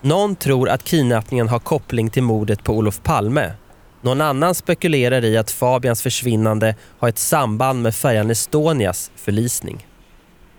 Någon 0.00 0.36
tror 0.36 0.68
att 0.68 0.84
kidnappningen 0.84 1.48
har 1.48 1.58
koppling 1.58 2.10
till 2.10 2.22
mordet 2.22 2.64
på 2.64 2.72
Olof 2.72 3.02
Palme 3.02 3.52
någon 4.04 4.20
annan 4.20 4.54
spekulerar 4.54 5.24
i 5.24 5.36
att 5.36 5.50
Fabians 5.50 6.02
försvinnande 6.02 6.74
har 6.98 7.08
ett 7.08 7.18
samband 7.18 7.82
med 7.82 7.94
färjan 7.94 8.30
Estonias 8.30 9.10
förlisning. 9.16 9.86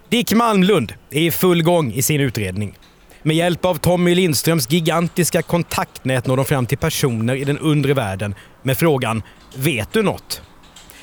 Dick 0.09 0.33
Malmlund 0.33 0.93
är 1.11 1.21
i 1.21 1.31
full 1.31 1.63
gång 1.63 1.93
i 1.93 2.01
sin 2.01 2.21
utredning. 2.21 2.77
Med 3.21 3.35
hjälp 3.35 3.65
av 3.65 3.75
Tommy 3.75 4.15
Lindströms 4.15 4.71
gigantiska 4.71 5.41
kontaktnät 5.41 6.27
når 6.27 6.37
de 6.37 6.45
fram 6.45 6.65
till 6.65 6.77
personer 6.77 7.35
i 7.35 7.43
den 7.43 7.59
undre 7.59 7.93
världen 7.93 8.35
med 8.63 8.77
frågan 8.77 9.23
“Vet 9.55 9.93
du 9.93 10.03
något?” 10.03 10.41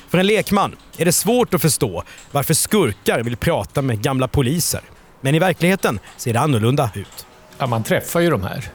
För 0.09 0.17
en 0.17 0.27
lekman 0.27 0.75
är 0.97 1.05
det 1.05 1.11
svårt 1.11 1.53
att 1.53 1.61
förstå 1.61 2.03
varför 2.31 2.53
skurkar 2.53 3.23
vill 3.23 3.37
prata 3.37 3.81
med 3.81 4.01
gamla 4.01 4.27
poliser. 4.27 4.81
Men 5.21 5.35
i 5.35 5.39
verkligheten 5.39 5.99
ser 6.17 6.33
det 6.33 6.39
annorlunda 6.39 6.89
ut. 6.95 7.25
Ja, 7.57 7.67
man 7.67 7.83
träffar 7.83 8.19
ju 8.19 8.29
de 8.29 8.43
här. 8.43 8.71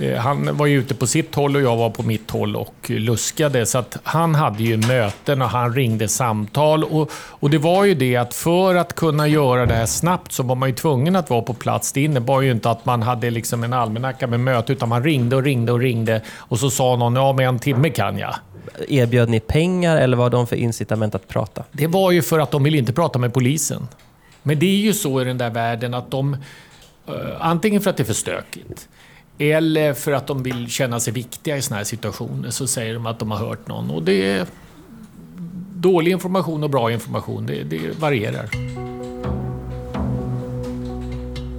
Eh, 0.00 0.16
han 0.16 0.56
var 0.56 0.66
ju 0.66 0.78
ute 0.78 0.94
på 0.94 1.06
sitt 1.06 1.34
håll 1.34 1.56
och 1.56 1.62
jag 1.62 1.76
var 1.76 1.90
på 1.90 2.02
mitt 2.02 2.30
håll 2.30 2.56
och 2.56 2.90
luskade. 2.90 3.66
Så 3.66 3.78
att 3.78 3.96
han 4.02 4.34
hade 4.34 4.62
ju 4.62 4.76
möten 4.76 5.42
och 5.42 5.48
han 5.48 5.74
ringde 5.74 6.08
samtal. 6.08 6.84
Och, 6.84 7.10
och 7.14 7.50
det 7.50 7.58
var 7.58 7.84
ju 7.84 7.94
det 7.94 8.16
att 8.16 8.34
för 8.34 8.74
att 8.74 8.94
kunna 8.94 9.28
göra 9.28 9.66
det 9.66 9.74
här 9.74 9.86
snabbt 9.86 10.32
så 10.32 10.42
var 10.42 10.54
man 10.54 10.68
ju 10.68 10.74
tvungen 10.74 11.16
att 11.16 11.30
vara 11.30 11.42
på 11.42 11.54
plats. 11.54 11.92
Det 11.92 12.04
innebar 12.04 12.40
ju 12.40 12.50
inte 12.50 12.70
att 12.70 12.86
man 12.86 13.02
hade 13.02 13.30
liksom 13.30 13.64
en 13.64 13.72
almanacka 13.72 14.26
med 14.26 14.40
möte 14.40 14.72
utan 14.72 14.88
man 14.88 15.04
ringde 15.04 15.36
och 15.36 15.42
ringde 15.42 15.72
och 15.72 15.80
ringde. 15.80 16.22
Och 16.36 16.58
så 16.58 16.70
sa 16.70 16.96
någon, 16.96 17.16
ja 17.16 17.32
men 17.32 17.48
en 17.48 17.58
timme 17.58 17.90
kan 17.90 18.18
jag. 18.18 18.34
Erbjöd 18.88 19.28
ni 19.28 19.40
pengar 19.40 19.96
eller 19.96 20.16
vad 20.16 20.32
de 20.32 20.46
för 20.46 20.56
incitament 20.56 21.14
att 21.14 21.28
prata? 21.28 21.64
Det 21.72 21.86
var 21.86 22.10
ju 22.10 22.22
för 22.22 22.38
att 22.38 22.50
de 22.50 22.62
ville 22.62 22.78
inte 22.78 22.92
prata 22.92 23.18
med 23.18 23.34
polisen. 23.34 23.88
Men 24.42 24.58
det 24.58 24.66
är 24.66 24.80
ju 24.80 24.92
så 24.92 25.20
i 25.20 25.24
den 25.24 25.38
där 25.38 25.50
världen 25.50 25.94
att 25.94 26.10
de, 26.10 26.34
uh, 27.08 27.14
antingen 27.40 27.82
för 27.82 27.90
att 27.90 27.96
det 27.96 28.02
är 28.02 28.04
för 28.04 28.14
stökigt, 28.14 28.88
eller 29.38 29.94
för 29.94 30.12
att 30.12 30.26
de 30.26 30.42
vill 30.42 30.70
känna 30.70 31.00
sig 31.00 31.12
viktiga 31.12 31.56
i 31.56 31.62
sådana 31.62 31.78
här 31.78 31.84
situationer 31.84 32.50
så 32.50 32.66
säger 32.66 32.94
de 32.94 33.06
att 33.06 33.18
de 33.18 33.30
har 33.30 33.38
hört 33.38 33.68
någon. 33.68 33.90
Och 33.90 34.02
det 34.02 34.26
är 34.30 34.46
dålig 35.74 36.12
information 36.12 36.64
och 36.64 36.70
bra 36.70 36.92
information. 36.92 37.46
Det, 37.46 37.62
det 37.62 37.98
varierar. 38.00 38.48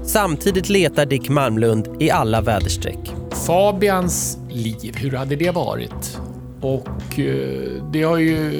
Samtidigt 0.05 0.69
letar 0.69 1.05
Dick 1.05 1.29
Malmlund 1.29 2.01
i 2.01 2.11
alla 2.11 2.41
väderstreck. 2.41 3.11
Fabians 3.45 4.37
liv, 4.49 4.95
hur 4.95 5.11
hade 5.11 5.35
det 5.35 5.51
varit? 5.51 6.19
Och 6.61 7.19
eh, 7.19 7.83
det 7.91 8.03
har 8.03 8.17
ju 8.17 8.51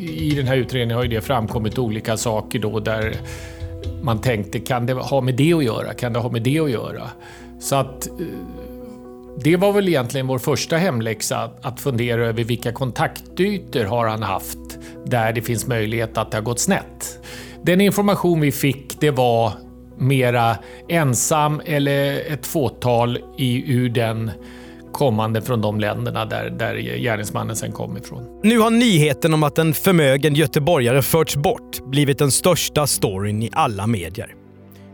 i 0.00 0.34
den 0.34 0.46
här 0.46 0.56
utredningen 0.56 0.96
har 0.96 1.04
ju 1.04 1.10
det 1.10 1.20
framkommit 1.20 1.78
olika 1.78 2.16
saker 2.16 2.58
då 2.58 2.80
där 2.80 3.16
man 4.02 4.20
tänkte, 4.20 4.60
kan 4.60 4.86
det 4.86 4.92
ha 4.92 5.20
med 5.20 5.34
det 5.34 5.52
att 5.52 5.64
göra? 5.64 5.94
Kan 5.94 6.12
det 6.12 6.18
ha 6.18 6.30
med 6.30 6.42
det 6.42 6.58
att 6.58 6.70
göra? 6.70 7.02
Så 7.60 7.76
att 7.76 8.06
eh, 8.06 8.26
det 9.44 9.56
var 9.56 9.72
väl 9.72 9.88
egentligen 9.88 10.26
vår 10.26 10.38
första 10.38 10.76
hemläxa, 10.76 11.50
att 11.62 11.80
fundera 11.80 12.26
över 12.26 12.44
vilka 12.44 12.72
kontaktytor 12.72 13.84
har 13.84 14.06
han 14.06 14.22
haft 14.22 14.58
där 15.06 15.32
det 15.32 15.42
finns 15.42 15.66
möjlighet 15.66 16.18
att 16.18 16.30
det 16.30 16.36
har 16.36 16.42
gått 16.42 16.60
snett. 16.60 17.18
Den 17.62 17.80
information 17.80 18.40
vi 18.40 18.52
fick 18.52 19.00
det 19.00 19.10
var 19.10 19.52
mera 19.98 20.56
ensam 20.88 21.60
eller 21.64 22.32
ett 22.32 22.46
fåtal 22.46 23.18
i, 23.38 23.72
ur 23.72 23.88
den 23.88 24.30
kommande 24.92 25.42
från 25.42 25.60
de 25.60 25.80
länderna 25.80 26.24
där, 26.24 26.50
där 26.50 26.76
gärningsmannen 26.76 27.56
sen 27.56 27.72
kom 27.72 27.96
ifrån. 27.96 28.40
Nu 28.42 28.58
har 28.58 28.70
nyheten 28.70 29.34
om 29.34 29.42
att 29.42 29.58
en 29.58 29.74
förmögen 29.74 30.34
göteborgare 30.34 31.02
förts 31.02 31.36
bort 31.36 31.84
blivit 31.84 32.18
den 32.18 32.30
största 32.30 32.86
storyn 32.86 33.42
i 33.42 33.50
alla 33.52 33.86
medier. 33.86 34.39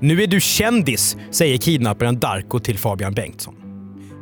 Nu 0.00 0.22
är 0.22 0.26
du 0.26 0.40
kändis, 0.40 1.16
säger 1.30 1.58
kidnapparen 1.58 2.18
Darko 2.18 2.58
till 2.58 2.78
Fabian 2.78 3.14
Bengtsson. 3.14 3.54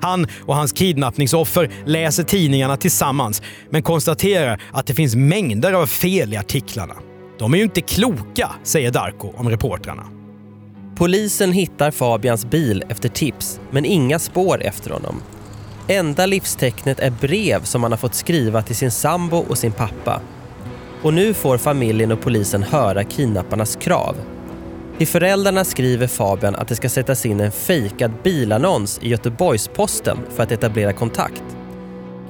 Han 0.00 0.26
och 0.42 0.56
hans 0.56 0.72
kidnappningsoffer 0.72 1.70
läser 1.86 2.22
tidningarna 2.22 2.76
tillsammans 2.76 3.42
men 3.70 3.82
konstaterar 3.82 4.62
att 4.72 4.86
det 4.86 4.94
finns 4.94 5.16
mängder 5.16 5.72
av 5.72 5.86
fel 5.86 6.32
i 6.32 6.36
artiklarna. 6.36 6.94
De 7.38 7.54
är 7.54 7.58
ju 7.58 7.64
inte 7.64 7.80
kloka, 7.80 8.50
säger 8.62 8.90
Darko 8.90 9.32
om 9.36 9.50
reportrarna. 9.50 10.04
Polisen 10.96 11.52
hittar 11.52 11.90
Fabians 11.90 12.46
bil 12.46 12.84
efter 12.88 13.08
tips, 13.08 13.60
men 13.70 13.84
inga 13.84 14.18
spår 14.18 14.62
efter 14.62 14.90
honom. 14.90 15.22
Enda 15.88 16.26
livstecknet 16.26 17.00
är 17.00 17.10
brev 17.10 17.62
som 17.62 17.82
han 17.82 17.92
har 17.92 17.96
fått 17.96 18.14
skriva 18.14 18.62
till 18.62 18.76
sin 18.76 18.90
sambo 18.90 19.36
och 19.36 19.58
sin 19.58 19.72
pappa. 19.72 20.20
Och 21.02 21.14
nu 21.14 21.34
får 21.34 21.58
familjen 21.58 22.12
och 22.12 22.20
polisen 22.20 22.62
höra 22.62 23.04
kidnapparnas 23.04 23.76
krav. 23.76 24.16
Till 24.98 25.06
föräldrarna 25.06 25.64
skriver 25.64 26.06
Fabian 26.06 26.54
att 26.54 26.68
det 26.68 26.74
ska 26.74 26.88
sättas 26.88 27.26
in 27.26 27.40
en 27.40 27.52
fejkad 27.52 28.12
bilannons 28.22 29.00
i 29.02 29.08
Göteborgs-Posten 29.08 30.18
för 30.30 30.42
att 30.42 30.52
etablera 30.52 30.92
kontakt. 30.92 31.42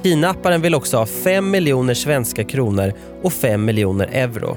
Kidnapparen 0.03 0.63
vill 0.63 0.75
också 0.75 0.97
ha 0.97 1.07
5 1.07 1.51
miljoner 1.51 1.95
svenska 1.95 2.45
kronor 2.45 2.93
och 3.23 3.33
5 3.33 3.65
miljoner 3.65 4.09
euro. 4.13 4.57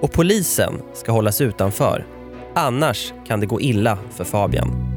Och 0.00 0.12
polisen 0.12 0.74
ska 0.94 1.12
hållas 1.12 1.40
utanför. 1.40 2.06
Annars 2.54 3.12
kan 3.26 3.40
det 3.40 3.46
gå 3.46 3.60
illa 3.60 3.98
för 4.16 4.24
Fabian. 4.24 4.96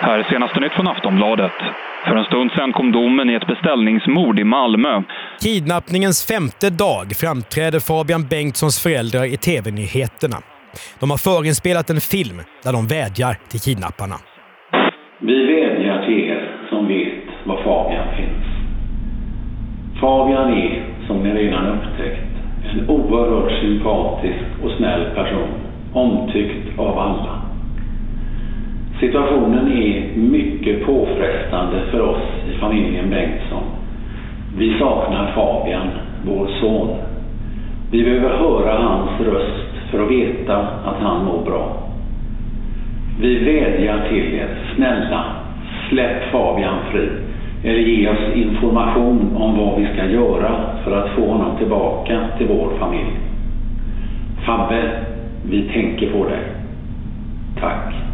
Här 0.00 0.18
är 0.18 0.24
senaste 0.24 0.60
nytt 0.60 0.72
från 0.72 0.88
Aftonbladet. 0.88 1.52
För 2.04 2.16
en 2.16 2.24
stund 2.24 2.50
sedan 2.50 2.72
kom 2.72 2.92
domen 2.92 3.30
i 3.30 3.34
ett 3.34 3.46
beställningsmord 3.46 4.38
i 4.38 4.44
Malmö. 4.44 5.02
Kidnappningens 5.42 6.26
femte 6.26 6.70
dag 6.70 7.06
framträder 7.20 7.80
Fabian 7.80 8.22
Bengtssons 8.30 8.82
föräldrar 8.82 9.24
i 9.24 9.36
TV-nyheterna. 9.36 10.36
De 11.00 11.10
har 11.10 11.16
förinspelat 11.16 11.90
en 11.90 12.00
film 12.00 12.38
där 12.64 12.72
de 12.72 12.86
vädjar 12.86 13.34
till 13.50 13.60
kidnapparna. 13.60 14.16
Vi 15.18 15.46
vädjar 15.52 16.06
till 16.06 16.20
er 16.30 16.42
som 16.70 16.88
vet 16.88 17.24
var 17.44 17.62
Fabian 17.64 18.08
finns. 18.16 18.46
Fabian 20.00 20.52
är, 20.52 20.84
som 21.06 21.22
ni 21.22 21.30
redan 21.30 21.66
upptäckt, 21.66 22.32
en 22.70 22.88
oerhört 22.88 23.60
sympatisk 23.60 24.44
och 24.62 24.70
snäll 24.78 25.04
person. 25.14 25.48
Omtyckt 25.92 26.78
av 26.78 26.98
alla. 26.98 27.35
Situationen 29.00 29.72
är 29.72 30.16
mycket 30.16 30.86
påfrestande 30.86 31.76
för 31.90 32.00
oss 32.00 32.22
i 32.50 32.58
familjen 32.58 33.10
Bengtsson. 33.10 33.62
Vi 34.58 34.78
saknar 34.78 35.32
Fabian, 35.34 35.86
vår 36.26 36.48
son. 36.60 36.88
Vi 37.90 38.04
behöver 38.04 38.36
höra 38.36 38.78
hans 38.78 39.20
röst 39.20 39.90
för 39.90 40.02
att 40.02 40.10
veta 40.10 40.56
att 40.58 40.96
han 41.00 41.24
mår 41.24 41.44
bra. 41.44 41.76
Vi 43.20 43.38
vädjar 43.38 44.08
till 44.08 44.34
er, 44.34 44.48
snälla, 44.76 45.24
släpp 45.88 46.30
Fabian 46.32 46.78
fri. 46.92 47.08
Eller 47.64 47.80
ge 47.80 48.08
oss 48.08 48.34
information 48.34 49.36
om 49.36 49.58
vad 49.58 49.80
vi 49.80 49.86
ska 49.94 50.06
göra 50.06 50.60
för 50.84 50.96
att 50.96 51.08
få 51.08 51.26
honom 51.32 51.56
tillbaka 51.58 52.20
till 52.38 52.46
vår 52.46 52.70
familj. 52.78 53.16
Fabbe, 54.46 54.90
vi 55.50 55.62
tänker 55.62 56.10
på 56.10 56.24
dig. 56.24 56.42
Tack. 57.60 58.05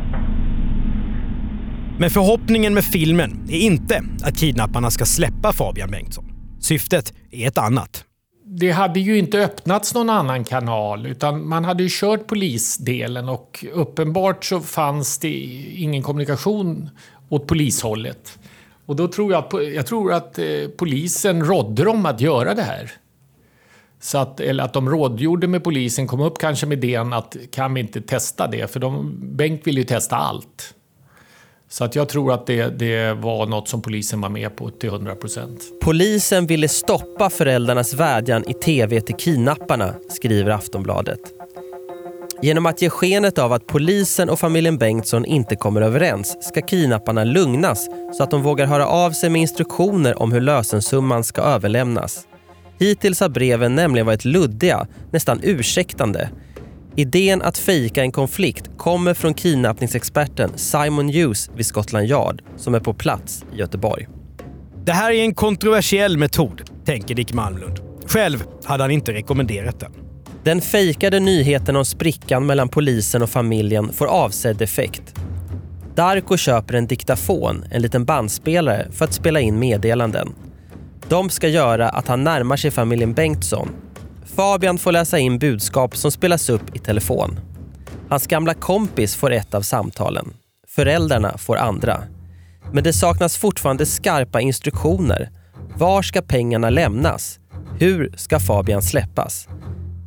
Men 1.99 2.11
förhoppningen 2.11 2.75
med 2.75 2.85
filmen 2.85 3.49
är 3.49 3.59
inte 3.59 4.05
att 4.23 4.37
kidnapparna 4.37 4.91
ska 4.91 5.05
släppa 5.05 5.53
Fabian 5.53 5.91
Bengtsson. 5.91 6.25
Syftet 6.61 7.13
är 7.31 7.49
ett 7.49 7.59
annat. 7.59 8.05
Det 8.45 8.71
hade 8.71 9.01
ju 9.01 9.19
inte 9.19 9.39
öppnats 9.39 9.95
någon 9.95 10.11
annan 10.11 10.45
kanal 10.45 11.07
utan 11.07 11.49
man 11.49 11.65
hade 11.65 11.83
ju 11.83 11.89
kört 11.93 12.27
polisdelen 12.27 13.29
och 13.29 13.65
uppenbart 13.73 14.45
så 14.45 14.61
fanns 14.61 15.19
det 15.19 15.29
ingen 15.77 16.03
kommunikation 16.03 16.91
åt 17.29 17.47
polishållet. 17.47 18.39
Och 18.87 18.97
då 18.97 19.09
tror 19.09 19.33
jag, 19.33 19.45
att, 19.45 19.75
jag 19.75 19.87
tror 19.87 20.13
att 20.13 20.39
eh, 20.39 20.45
polisen 20.77 21.45
rådde 21.45 21.85
dem 21.85 22.07
att 22.07 22.21
göra 22.21 22.55
det 22.55 22.63
här. 22.63 22.93
Så 24.01 24.19
att, 24.19 24.41
eller 24.41 24.65
att 24.65 24.73
de 24.73 24.91
rådgjorde 24.91 25.49
med 25.49 25.65
polisen, 25.65 26.07
kom 26.07 26.21
upp 26.21 26.39
kanske 26.39 26.67
med 26.67 26.85
idén 26.85 27.13
att 27.13 27.37
kan 27.53 27.75
vi 27.75 27.81
inte 27.81 28.01
testa 28.01 28.47
det? 28.47 28.73
För 28.73 28.81
de, 28.81 29.19
Bengt 29.37 29.67
ville 29.67 29.81
ju 29.81 29.87
testa 29.87 30.17
allt. 30.17 30.75
Så 31.73 31.85
att 31.85 31.95
jag 31.97 32.09
tror 32.09 32.33
att 32.33 32.47
det, 32.47 32.79
det 32.79 33.15
var 33.15 33.47
något 33.47 33.69
som 33.69 33.83
polisen 33.83 34.21
var 34.21 34.29
med 34.29 34.57
på 34.57 34.71
till 34.71 34.89
100 34.89 35.15
procent. 35.15 35.63
Polisen 35.81 36.47
ville 36.47 36.69
stoppa 36.69 37.31
föräldrarnas 37.31 37.95
vädjan 37.95 38.51
i 38.51 38.55
tv 38.55 39.01
till 39.01 39.15
kidnapparna, 39.15 39.95
skriver 40.09 40.51
Aftonbladet. 40.51 41.21
Genom 42.43 42.67
att 42.67 42.83
ge 42.83 42.91
skenet 42.91 43.39
av 43.39 43.53
att 43.53 43.67
polisen 43.67 44.31
och 44.31 44.39
familjen 44.39 44.79
Bengtsson 44.79 45.25
inte 45.25 45.57
kommer 45.57 45.83
överens 45.83 46.37
ska 46.41 46.63
kidnapparna 46.63 47.25
lugnas 47.25 47.89
så 48.17 48.23
att 48.23 48.31
de 48.31 48.43
vågar 48.43 48.67
höra 48.67 48.87
av 48.87 49.11
sig 49.11 49.31
med 49.31 49.43
instruktioner 49.43 50.23
om 50.23 50.33
hur 50.33 50.41
lösensumman 50.41 51.25
ska 51.25 51.43
överlämnas. 51.43 52.27
Hittills 52.79 53.21
har 53.21 53.29
breven 53.29 53.75
nämligen 53.75 54.07
varit 54.07 54.25
luddiga, 54.25 54.87
nästan 55.11 55.41
ursäktande. 55.43 56.29
Idén 56.97 57.43
att 57.43 57.59
fejka 57.59 58.03
en 58.03 58.13
konflikt 58.13 58.71
kommer 58.77 59.15
från 59.15 59.35
kidnappningsexperten 59.35 60.51
Simon 60.57 61.09
Hughes 61.09 61.51
vid 61.57 61.67
Scotland 61.67 62.07
Yard 62.07 62.43
som 62.57 62.75
är 62.75 62.81
på 62.81 62.95
plats 62.95 63.45
i 63.55 63.59
Göteborg. 63.59 64.09
Det 64.85 64.93
här 64.93 65.13
är 65.13 65.23
en 65.23 65.35
kontroversiell 65.35 66.19
metod, 66.19 66.63
tänker 66.85 67.15
Dick 67.15 67.33
Malmlund. 67.33 67.81
Själv 68.07 68.45
hade 68.65 68.85
han 68.85 68.91
inte 68.91 69.13
rekommenderat 69.13 69.81
den. 69.81 69.93
Den 70.45 70.61
fejkade 70.61 71.21
nyheten 71.21 71.77
om 71.77 71.85
sprickan 71.85 72.47
mellan 72.47 72.69
polisen 72.69 73.23
och 73.23 73.31
familjen 73.31 73.93
får 73.93 74.07
avsedd 74.07 74.63
effekt. 74.63 75.15
Darko 75.95 76.37
köper 76.37 76.75
en 76.75 76.87
diktafon, 76.87 77.65
en 77.71 77.83
liten 77.83 78.05
bandspelare, 78.05 78.87
för 78.93 79.05
att 79.05 79.13
spela 79.13 79.41
in 79.41 79.59
meddelanden. 79.59 80.35
De 81.09 81.31
ska 81.31 81.49
göra 81.49 81.89
att 81.89 82.09
han 82.09 82.25
närmar 82.25 82.57
sig 82.57 82.71
familjen 82.71 83.15
Bengtsson. 83.15 83.69
Fabian 84.25 84.79
får 84.79 84.93
läsa 84.93 85.19
in 85.19 85.39
budskap 85.39 85.97
som 85.97 86.11
spelas 86.11 86.49
upp 86.49 86.77
i 86.77 86.79
telefon. 86.79 87.41
Hans 88.09 88.27
gamla 88.27 88.55
kompis 88.55 89.17
får 89.17 89.33
ett 89.33 89.55
av 89.55 89.63
samtalen. 89.63 90.35
Föräldrarna 90.69 91.39
får 91.39 91.57
andra. 91.57 92.03
Men 92.73 92.85
det 92.85 92.93
saknas 92.93 93.37
fortfarande 93.37 93.87
skarpa 93.87 94.41
instruktioner. 94.41 95.31
Var 95.77 96.03
ska 96.03 96.23
pengarna 96.23 96.71
lämnas? 96.71 97.39
Hur 97.79 98.15
ska 98.17 98.41
Fabian 98.41 98.83
släppas? 98.83 99.49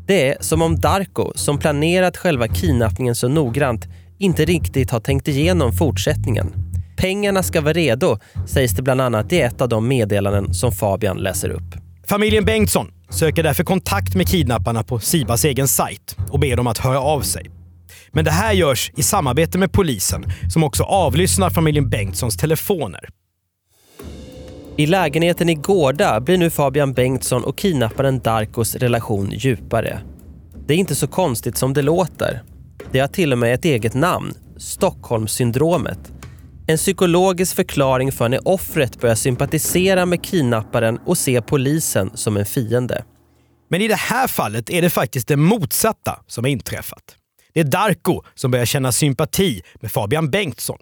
Det 0.07 0.29
är 0.29 0.37
som 0.39 0.61
om 0.61 0.79
Darko, 0.79 1.31
som 1.35 1.57
planerat 1.57 2.17
själva 2.17 2.47
kidnappningen 2.47 3.15
så 3.15 3.27
noggrant, 3.27 3.85
inte 4.17 4.45
riktigt 4.45 4.91
har 4.91 4.99
tänkt 4.99 5.27
igenom 5.27 5.73
fortsättningen. 5.73 6.53
Pengarna 6.97 7.43
ska 7.43 7.61
vara 7.61 7.73
redo, 7.73 8.17
sägs 8.47 8.75
det 8.75 8.81
bland 8.81 9.01
annat 9.01 9.33
i 9.33 9.41
ett 9.41 9.61
av 9.61 9.69
de 9.69 9.87
meddelanden 9.87 10.53
som 10.53 10.71
Fabian 10.71 11.17
läser 11.17 11.49
upp. 11.49 11.84
Familjen 12.07 12.45
Bengtsson 12.45 12.91
söker 13.09 13.43
därför 13.43 13.63
kontakt 13.63 14.15
med 14.15 14.27
kidnapparna 14.27 14.83
på 14.83 14.99
Sibas 14.99 15.45
egen 15.45 15.67
sajt 15.67 16.17
och 16.29 16.39
ber 16.39 16.55
dem 16.55 16.67
att 16.67 16.77
höra 16.77 16.99
av 16.99 17.21
sig. 17.21 17.51
Men 18.11 18.25
det 18.25 18.31
här 18.31 18.53
görs 18.53 18.91
i 18.95 19.03
samarbete 19.03 19.57
med 19.57 19.71
polisen 19.71 20.25
som 20.53 20.63
också 20.63 20.83
avlyssnar 20.83 21.49
familjen 21.49 21.89
Bengtssons 21.89 22.37
telefoner. 22.37 23.09
I 24.77 24.85
lägenheten 24.85 25.49
i 25.49 25.55
Gårda 25.55 26.19
blir 26.19 26.37
nu 26.37 26.49
Fabian 26.49 26.93
Bengtsson 26.93 27.43
och 27.43 27.57
kidnapparen 27.57 28.19
Darkos 28.19 28.75
relation 28.75 29.31
djupare. 29.31 29.99
Det 30.67 30.73
är 30.73 30.77
inte 30.77 30.95
så 30.95 31.07
konstigt 31.07 31.57
som 31.57 31.73
det 31.73 31.81
låter. 31.81 32.43
Det 32.91 32.99
har 32.99 33.07
till 33.07 33.31
och 33.31 33.37
med 33.37 33.53
ett 33.53 33.65
eget 33.65 33.93
namn, 33.93 34.33
Stockholmssyndromet. 34.57 36.11
En 36.67 36.77
psykologisk 36.77 37.55
förklaring 37.55 38.11
för 38.11 38.29
när 38.29 38.47
offret 38.47 39.01
börjar 39.01 39.15
sympatisera 39.15 40.05
med 40.05 40.23
kidnapparen 40.23 40.99
och 41.05 41.17
se 41.17 41.41
polisen 41.41 42.11
som 42.13 42.37
en 42.37 42.45
fiende. 42.45 43.03
Men 43.69 43.81
i 43.81 43.87
det 43.87 43.95
här 43.95 44.27
fallet 44.27 44.69
är 44.69 44.81
det 44.81 44.89
faktiskt 44.89 45.27
det 45.27 45.35
motsatta 45.35 46.19
som 46.27 46.43
har 46.43 46.49
inträffat. 46.49 47.15
Det 47.53 47.59
är 47.59 47.63
Darko 47.63 48.21
som 48.35 48.51
börjar 48.51 48.65
känna 48.65 48.91
sympati 48.91 49.61
med 49.81 49.91
Fabian 49.91 50.29
Bengtsson. 50.29 50.77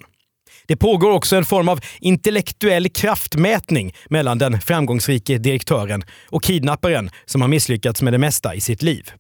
Det 0.68 0.76
pågår 0.76 1.12
också 1.12 1.36
en 1.36 1.46
form 1.46 1.70
av 1.70 1.80
intellektuell 2.00 2.90
kraftmätning 2.90 3.96
mellan 4.10 4.38
den 4.38 4.62
framgångsrike 4.62 5.38
direktören 5.38 6.04
och 6.30 6.44
kidnapparen 6.44 7.10
som 7.26 7.42
har 7.42 7.48
misslyckats 7.48 8.02
med 8.02 8.14
det 8.14 8.18
mesta 8.18 8.56
i 8.56 8.62
sitt 8.62 8.82
liv. 8.82 9.12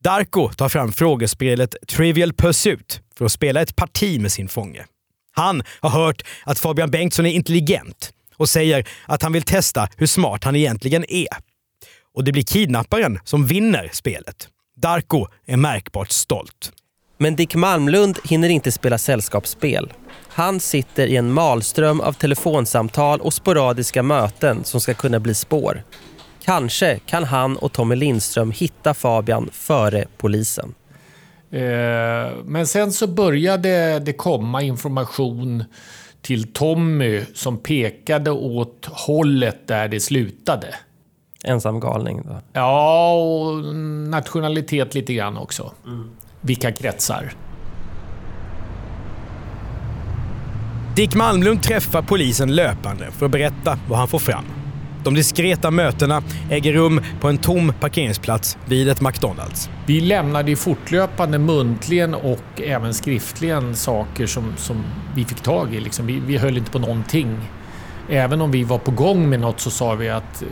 Darko 0.00 0.48
tar 0.48 0.68
fram 0.68 0.92
frågespelet 0.92 1.76
Trivial 1.88 2.32
Pursuit 2.32 3.00
för 3.18 3.24
att 3.24 3.32
spela 3.32 3.60
ett 3.60 3.76
parti 3.76 4.20
med 4.20 4.32
sin 4.32 4.48
fånge. 4.48 4.84
Han 5.34 5.62
har 5.80 5.90
hört 5.90 6.22
att 6.44 6.58
Fabian 6.58 6.90
Bengtsson 6.90 7.26
är 7.26 7.30
intelligent 7.30 8.10
och 8.36 8.48
säger 8.48 8.88
att 9.06 9.22
han 9.22 9.32
vill 9.32 9.42
testa 9.42 9.88
hur 9.96 10.06
smart 10.06 10.44
han 10.44 10.56
egentligen 10.56 11.04
är. 11.08 11.28
Och 12.14 12.24
det 12.24 12.32
blir 12.32 12.42
kidnapparen 12.42 13.18
som 13.24 13.46
vinner 13.46 13.90
spelet. 13.92 14.48
Darko 14.76 15.26
är 15.46 15.56
märkbart 15.56 16.10
stolt. 16.10 16.72
Men 17.18 17.36
Dick 17.36 17.54
Malmlund 17.54 18.18
hinner 18.24 18.48
inte 18.48 18.72
spela 18.72 18.98
sällskapsspel. 18.98 19.92
Han 20.28 20.60
sitter 20.60 21.06
i 21.06 21.16
en 21.16 21.32
malström 21.32 22.00
av 22.00 22.12
telefonsamtal 22.12 23.20
och 23.20 23.34
sporadiska 23.34 24.02
möten 24.02 24.64
som 24.64 24.80
ska 24.80 24.94
kunna 24.94 25.20
bli 25.20 25.34
spår. 25.34 25.82
Kanske 26.44 26.98
kan 27.06 27.24
han 27.24 27.56
och 27.56 27.72
Tommy 27.72 27.96
Lindström 27.96 28.50
hitta 28.50 28.94
Fabian 28.94 29.50
före 29.52 30.04
polisen. 30.16 30.74
Eh, 31.54 32.32
men 32.44 32.66
sen 32.66 32.92
så 32.92 33.06
började 33.06 33.98
det 33.98 34.12
komma 34.12 34.62
information 34.62 35.64
till 36.22 36.52
Tommy 36.52 37.24
som 37.34 37.58
pekade 37.58 38.30
åt 38.30 38.88
hållet 38.92 39.68
där 39.68 39.88
det 39.88 40.00
slutade. 40.00 40.74
Ensam 41.44 41.80
galning 41.80 42.22
då? 42.22 42.40
Ja, 42.52 43.12
och 43.12 43.74
nationalitet 44.08 44.94
lite 44.94 45.14
grann 45.14 45.36
också. 45.36 45.72
Mm. 45.86 46.10
Vilka 46.40 46.72
kretsar. 46.72 47.32
Dick 50.96 51.14
Malmlund 51.14 51.62
träffar 51.62 52.02
polisen 52.02 52.54
löpande 52.54 53.10
för 53.10 53.26
att 53.26 53.32
berätta 53.32 53.78
vad 53.88 53.98
han 53.98 54.08
får 54.08 54.18
fram. 54.18 54.44
De 55.04 55.14
diskreta 55.14 55.70
mötena 55.70 56.22
äger 56.50 56.72
rum 56.72 57.00
på 57.20 57.28
en 57.28 57.38
tom 57.38 57.72
parkeringsplats 57.80 58.58
vid 58.66 58.88
ett 58.88 59.00
McDonalds. 59.00 59.70
Vi 59.86 60.00
lämnade 60.00 60.56
fortlöpande 60.56 61.38
muntligen 61.38 62.14
och 62.14 62.60
även 62.60 62.94
skriftligen 62.94 63.76
saker 63.76 64.26
som, 64.26 64.52
som 64.56 64.84
vi 65.14 65.24
fick 65.24 65.40
tag 65.40 65.74
i. 65.74 65.80
Liksom. 65.80 66.06
Vi, 66.06 66.20
vi 66.26 66.36
höll 66.36 66.56
inte 66.56 66.70
på 66.70 66.78
någonting. 66.78 67.38
Även 68.08 68.40
om 68.40 68.50
vi 68.50 68.64
var 68.64 68.78
på 68.78 68.90
gång 68.90 69.28
med 69.28 69.40
något 69.40 69.60
så 69.60 69.70
sa 69.70 69.94
vi 69.94 70.08
att 70.08 70.42
eh, 70.42 70.48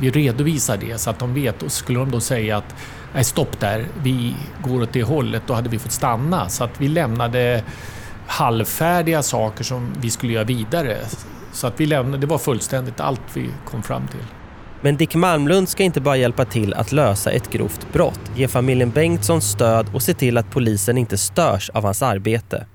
vi 0.00 0.10
redovisar 0.10 0.76
det 0.76 0.98
så 0.98 1.10
att 1.10 1.18
de 1.18 1.34
vet. 1.34 1.62
Och 1.62 1.72
skulle 1.72 1.98
de 1.98 2.10
då 2.10 2.20
säga 2.20 2.56
att 2.56 2.74
nej 3.14 3.24
stopp 3.24 3.60
där, 3.60 3.86
vi 4.02 4.34
går 4.62 4.82
åt 4.82 4.92
det 4.92 5.02
hållet, 5.02 5.42
då 5.46 5.54
hade 5.54 5.68
vi 5.68 5.78
fått 5.78 5.92
stanna. 5.92 6.48
Så 6.48 6.64
att 6.64 6.80
vi 6.80 6.88
lämnade 6.88 7.62
halvfärdiga 8.26 9.22
saker 9.22 9.64
som 9.64 9.92
vi 10.00 10.10
skulle 10.10 10.32
göra 10.32 10.44
vidare. 10.44 10.98
Så 11.56 11.66
att 11.66 11.80
vi 11.80 11.86
lämnade, 11.86 12.18
det 12.18 12.26
var 12.26 12.38
fullständigt 12.38 13.00
allt 13.00 13.20
vi 13.34 13.50
kom 13.64 13.82
fram 13.82 14.08
till. 14.08 14.24
Men 14.80 14.96
Dick 14.96 15.14
Malmlund 15.14 15.68
ska 15.68 15.82
inte 15.82 16.00
bara 16.00 16.16
hjälpa 16.16 16.44
till 16.44 16.74
att 16.74 16.92
lösa 16.92 17.30
ett 17.30 17.50
grovt 17.50 17.92
brott, 17.92 18.20
ge 18.36 18.48
familjen 18.48 18.90
Bengtsson 18.90 19.40
stöd 19.40 19.86
och 19.94 20.02
se 20.02 20.14
till 20.14 20.38
att 20.38 20.50
polisen 20.50 20.98
inte 20.98 21.18
störs 21.18 21.70
av 21.70 21.84
hans 21.84 22.02
arbete. 22.02 22.66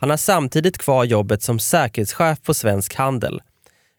Han 0.00 0.10
har 0.10 0.16
samtidigt 0.16 0.78
kvar 0.78 1.04
jobbet 1.04 1.42
som 1.42 1.58
säkerhetschef 1.58 2.42
på 2.42 2.54
Svensk 2.54 2.94
Handel. 2.94 3.40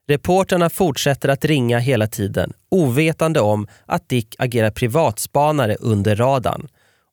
Reporterna 0.07 0.69
fortsätter 0.69 1.29
att 1.29 1.45
ringa 1.45 1.79
hela 1.79 2.07
tiden, 2.07 2.53
ovetande 2.69 3.39
om 3.39 3.67
att 3.85 4.09
Dick 4.09 4.35
agerar 4.37 4.71
privatspanare 4.71 5.75
under 5.79 6.15
radarn. 6.15 6.67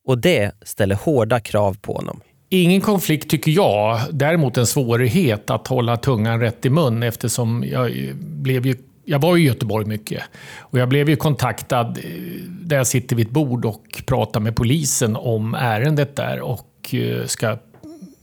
Och 0.07 0.17
det 0.17 0.51
ställer 0.61 0.95
hårda 0.95 1.39
krav 1.39 1.77
på 1.81 1.93
honom. 1.93 2.21
Ingen 2.49 2.81
konflikt 2.81 3.29
tycker 3.29 3.51
jag. 3.51 3.99
Däremot 4.11 4.57
en 4.57 4.67
svårighet 4.67 5.49
att 5.49 5.67
hålla 5.67 5.97
tungan 5.97 6.39
rätt 6.39 6.65
i 6.65 6.69
mun 6.69 7.03
eftersom 7.03 7.63
jag 7.63 7.91
blev 8.15 8.65
ju 8.65 8.75
jag 9.05 9.19
var 9.19 9.37
i 9.37 9.41
Göteborg 9.41 9.85
mycket 9.85 10.23
och 10.59 10.79
jag 10.79 10.89
blev 10.89 11.09
ju 11.09 11.15
kontaktad 11.15 11.97
eh, 11.97 12.09
där 12.47 12.77
jag 12.77 12.87
sitter 12.87 13.15
vid 13.15 13.27
ett 13.27 13.33
bord 13.33 13.65
och 13.65 14.03
pratar 14.05 14.39
med 14.39 14.55
polisen 14.55 15.15
om 15.15 15.53
ärendet 15.53 16.15
där 16.15 16.41
och 16.41 16.93
eh, 16.93 17.25
ska 17.25 17.57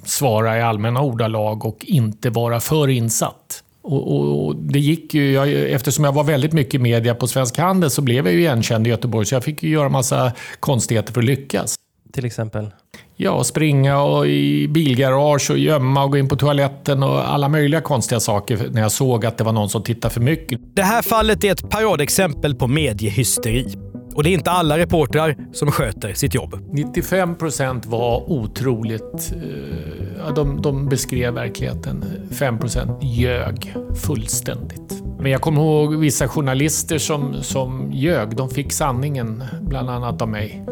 svara 0.05 0.59
i 0.59 0.63
allmänna 0.63 1.01
ordalag 1.01 1.65
och 1.65 1.85
inte 1.85 2.31
vara 2.31 2.61
för 2.61 2.89
insatt. 2.89 3.65
Och, 3.83 4.17
och, 4.17 4.47
och 4.47 4.57
det 4.57 4.79
gick 4.79 5.15
ju, 5.15 5.33
jag, 5.33 5.53
eftersom 5.53 6.05
jag 6.05 6.13
var 6.13 6.25
väldigt 6.25 6.53
mycket 6.53 6.75
i 6.75 6.79
media 6.79 7.15
på 7.15 7.27
Svensk 7.27 7.59
Handel 7.59 7.91
så 7.91 8.03
blev 8.03 8.27
jag 8.27 8.35
ju 8.35 8.41
igenkänd 8.41 8.87
i 8.87 8.91
Göteborg 8.91 9.27
så 9.27 9.35
jag 9.35 9.45
fick 9.45 9.63
ju 9.63 9.71
göra 9.71 9.89
massa 9.89 10.33
konstigheter 10.61 11.13
för 11.13 11.21
att 11.21 11.27
lyckas. 11.27 11.75
Till 12.13 12.25
exempel? 12.25 12.71
Ja, 13.17 13.45
springa 13.45 14.03
och 14.03 14.27
i 14.27 14.69
bilgarage 14.69 15.51
och 15.51 15.59
gömma 15.59 16.05
och 16.05 16.11
gå 16.11 16.19
in 16.19 16.29
på 16.29 16.37
toaletten 16.37 17.03
och 17.03 17.33
alla 17.33 17.49
möjliga 17.49 17.81
konstiga 17.81 18.21
saker 18.21 18.69
när 18.71 18.83
jag 18.83 18.93
såg 18.93 19.27
att 19.27 19.39
det 19.39 19.45
var 19.45 19.53
någon 19.53 19.69
som 19.69 19.83
tittade 19.83 20.15
för 20.15 20.21
mycket. 20.21 20.61
Det 20.75 20.83
här 20.83 21.03
fallet 21.03 21.45
är 21.45 21.53
ett 21.53 21.71
paradexempel 21.71 22.55
på 22.55 22.67
mediehysteri. 22.67 23.77
Och 24.15 24.23
det 24.23 24.31
är 24.31 24.33
inte 24.33 24.51
alla 24.51 24.79
reportrar 24.79 25.37
som 25.53 25.71
sköter 25.71 26.15
sitt 26.15 26.35
jobb. 26.35 26.59
95 26.73 27.35
procent 27.35 27.87
var 27.87 28.31
otroligt... 28.33 29.35
Eh, 29.37 30.35
de, 30.35 30.63
de 30.63 30.89
beskrev 30.89 31.35
verkligheten. 31.35 32.05
5 32.31 32.59
procent 32.59 33.03
ljög 33.03 33.75
fullständigt. 33.95 35.03
Men 35.21 35.33
jag 35.33 35.41
kommer 35.41 35.61
ihåg 35.63 35.97
vissa 35.97 36.29
journalister 36.29 36.99
som, 36.99 37.43
som 37.43 37.93
ljög. 37.93 38.37
De 38.37 38.51
fick 38.51 38.73
sanningen, 38.73 39.45
bland 39.61 39.91
annat 39.91 40.23
av 40.23 40.29
mig, 40.29 40.65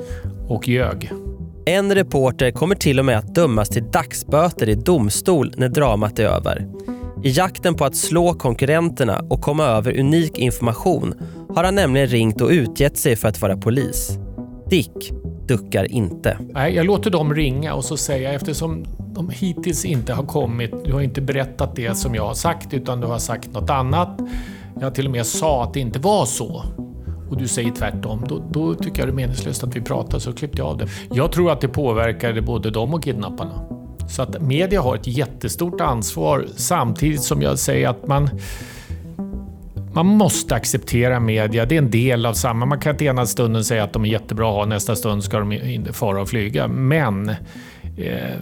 och 0.48 0.68
ljög. 0.68 1.12
En 1.70 1.94
reporter 1.94 2.50
kommer 2.50 2.74
till 2.74 2.98
och 2.98 3.04
med 3.04 3.18
att 3.18 3.34
dömas 3.34 3.68
till 3.68 3.90
dagsböter 3.90 4.68
i 4.68 4.74
domstol 4.74 5.54
när 5.56 5.68
dramat 5.68 6.18
är 6.18 6.24
över. 6.24 6.66
I 7.24 7.30
jakten 7.30 7.74
på 7.74 7.84
att 7.84 7.96
slå 7.96 8.34
konkurrenterna 8.34 9.24
och 9.30 9.40
komma 9.40 9.64
över 9.64 9.98
unik 9.98 10.38
information 10.38 11.14
har 11.54 11.64
han 11.64 11.74
nämligen 11.74 12.06
ringt 12.06 12.40
och 12.40 12.48
utgett 12.48 12.98
sig 12.98 13.16
för 13.16 13.28
att 13.28 13.42
vara 13.42 13.56
polis. 13.56 14.18
Dick 14.70 15.12
duckar 15.46 15.92
inte. 15.92 16.38
Nej, 16.54 16.74
jag 16.74 16.86
låter 16.86 17.10
dem 17.10 17.34
ringa 17.34 17.74
och 17.74 17.84
så 17.84 17.96
säga 17.96 18.32
eftersom 18.32 18.84
de 19.14 19.30
hittills 19.30 19.84
inte 19.84 20.12
har 20.12 20.24
kommit, 20.24 20.84
du 20.84 20.92
har 20.92 21.00
inte 21.00 21.20
berättat 21.20 21.76
det 21.76 21.94
som 21.94 22.14
jag 22.14 22.26
har 22.26 22.34
sagt 22.34 22.74
utan 22.74 23.00
du 23.00 23.06
har 23.06 23.18
sagt 23.18 23.52
något 23.52 23.70
annat. 23.70 24.20
Jag 24.80 24.94
till 24.94 25.06
och 25.06 25.12
med 25.12 25.26
sa 25.26 25.64
att 25.64 25.74
det 25.74 25.80
inte 25.80 25.98
var 25.98 26.26
så 26.26 26.64
och 27.30 27.36
du 27.36 27.48
säger 27.48 27.70
tvärtom, 27.70 28.24
då, 28.28 28.42
då 28.50 28.74
tycker 28.74 28.98
jag 28.98 29.08
det 29.08 29.12
är 29.12 29.14
meningslöst 29.14 29.64
att 29.64 29.76
vi 29.76 29.80
pratar, 29.80 30.18
så 30.18 30.32
klippte 30.32 30.58
jag 30.58 30.68
av 30.68 30.78
det. 30.78 30.88
Jag 31.12 31.32
tror 31.32 31.52
att 31.52 31.60
det 31.60 31.68
påverkade 31.68 32.42
både 32.42 32.70
dem 32.70 32.94
och 32.94 33.04
kidnapparna. 33.04 33.52
Så 34.08 34.22
att 34.22 34.42
media 34.42 34.80
har 34.80 34.94
ett 34.94 35.06
jättestort 35.06 35.80
ansvar 35.80 36.46
samtidigt 36.56 37.22
som 37.22 37.42
jag 37.42 37.58
säger 37.58 37.88
att 37.88 38.06
man 38.06 38.30
man 39.92 40.06
måste 40.06 40.54
acceptera 40.54 41.20
media, 41.20 41.66
det 41.66 41.74
är 41.74 41.78
en 41.78 41.90
del 41.90 42.26
av 42.26 42.32
samma. 42.32 42.66
Man 42.66 42.80
kan 42.80 42.92
inte 42.92 43.04
ena 43.04 43.26
stunden 43.26 43.64
säga 43.64 43.84
att 43.84 43.92
de 43.92 44.04
är 44.04 44.08
jättebra 44.08 44.48
att 44.48 44.54
ha, 44.54 44.64
nästa 44.64 44.96
stund 44.96 45.24
ska 45.24 45.38
de 45.38 45.52
inte 45.52 45.92
fara 45.92 46.22
och 46.22 46.28
flyga. 46.28 46.68
Men 46.68 47.28
eh, 47.96 48.36